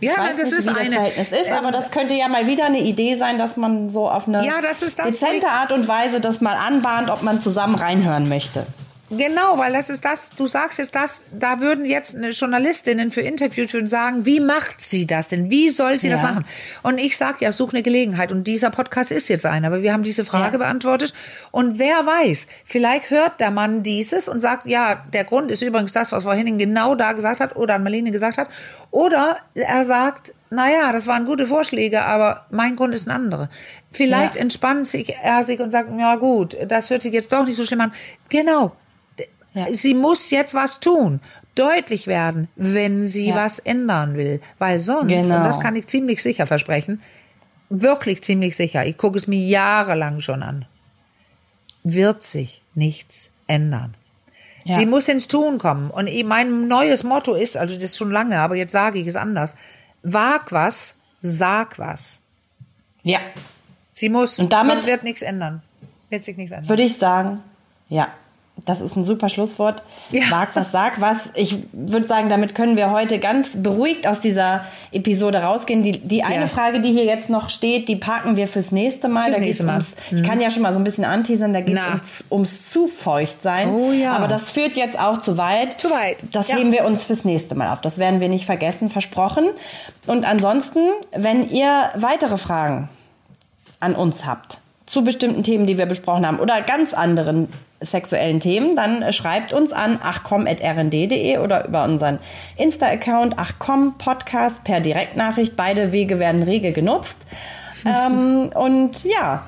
[0.00, 0.90] Ja, das nicht, ist das eine.
[0.96, 4.08] Verhältnis ist, ähm, aber das könnte ja mal wieder eine Idee sein, dass man so
[4.10, 7.76] auf eine Ja, das das, dezente Art und Weise das mal anbahnt, ob man zusammen
[7.76, 8.66] reinhören möchte.
[9.14, 13.74] Genau, weil das ist das, du sagst jetzt das, da würden jetzt Journalistinnen für Interviews
[13.74, 15.50] würden sagen, wie macht sie das denn?
[15.50, 16.28] Wie soll sie das Ja.
[16.32, 16.44] machen?
[16.82, 18.32] Und ich sag ja, such eine Gelegenheit.
[18.32, 20.58] Und dieser Podcast ist jetzt einer, aber wir haben diese Frage Ja.
[20.58, 21.12] beantwortet.
[21.50, 25.92] Und wer weiß, vielleicht hört der Mann dieses und sagt, ja, der Grund ist übrigens
[25.92, 28.48] das, was vorhin genau da gesagt hat oder an Marlene gesagt hat.
[28.90, 33.50] Oder er sagt, naja, das waren gute Vorschläge, aber mein Grund ist ein anderer.
[33.90, 34.40] Vielleicht Ja.
[34.40, 37.66] entspannt sich er sich und sagt, ja gut, das hört sich jetzt doch nicht so
[37.66, 37.92] schlimm an.
[38.30, 38.72] Genau.
[39.54, 39.66] Ja.
[39.72, 41.20] Sie muss jetzt was tun,
[41.54, 43.34] deutlich werden, wenn sie Ja.
[43.36, 44.40] was ändern will.
[44.58, 45.36] Weil sonst, Genau.
[45.36, 47.02] und das kann ich ziemlich sicher versprechen,
[47.68, 50.64] wirklich ziemlich sicher, ich gucke es mir jahrelang schon an,
[51.84, 53.94] wird sich nichts ändern.
[54.64, 54.76] Ja.
[54.76, 55.90] Sie muss ins Tun kommen.
[55.90, 59.16] Und mein neues Motto ist, also das ist schon lange, aber jetzt sage ich es
[59.16, 59.56] anders,
[60.02, 62.20] wag was, sag was.
[63.02, 63.18] Ja,
[63.94, 65.62] Sie muss, Und damit- wird nichts ändern.
[66.08, 66.68] Wird sich nichts ändern.
[66.70, 67.42] würde ich sagen,
[67.88, 68.08] ja.
[68.64, 69.82] Das ist ein super Schlusswort.
[70.12, 70.22] Ja.
[70.30, 71.30] Sag was, sag was.
[71.34, 75.82] Ich würde sagen, damit können wir heute ganz beruhigt aus dieser Episode rausgehen.
[75.82, 76.46] Die, die eine Ja.
[76.46, 79.22] Frage, die hier jetzt noch steht, die parken wir fürs nächste Mal.
[79.24, 79.72] Fürs da nächste Mal.
[79.78, 79.84] Mhm.
[79.84, 82.70] ums, Ich kann ja schon mal so ein bisschen anteasern, da geht es ums, ums
[82.70, 83.68] zu feucht sein.
[83.68, 84.12] Oh ja.
[84.12, 85.80] Aber das führt jetzt auch zu weit.
[85.80, 86.56] Zu weit, Das ja.
[86.56, 87.80] heben wir uns fürs nächste Mal auf.
[87.80, 89.46] Das werden wir nicht vergessen, versprochen.
[90.06, 90.80] Und ansonsten,
[91.16, 92.88] wenn ihr weitere Fragen
[93.80, 94.58] an uns habt
[94.92, 97.48] zu bestimmten Themen, die wir besprochen haben oder ganz anderen
[97.80, 102.18] sexuellen Themen, dann schreibt uns an achcom.rnd.de oder über unseren
[102.58, 105.56] Insta-Account achcom Podcast per Direktnachricht.
[105.56, 107.24] Beide Wege werden rege genutzt.
[107.86, 109.46] ähm, und ja,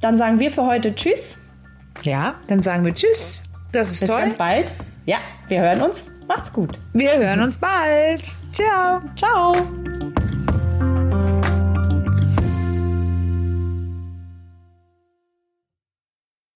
[0.00, 1.38] dann sagen wir für heute Tschüss.
[2.02, 3.44] Ja, dann sagen wir Tschüss.
[3.70, 4.18] Das ist Bis toll.
[4.18, 4.72] ganz bald.
[5.06, 6.10] Ja, wir hören uns.
[6.26, 6.76] Macht's gut.
[6.92, 8.22] Wir hören uns bald.
[8.52, 9.00] Ciao.
[9.14, 9.54] Ciao.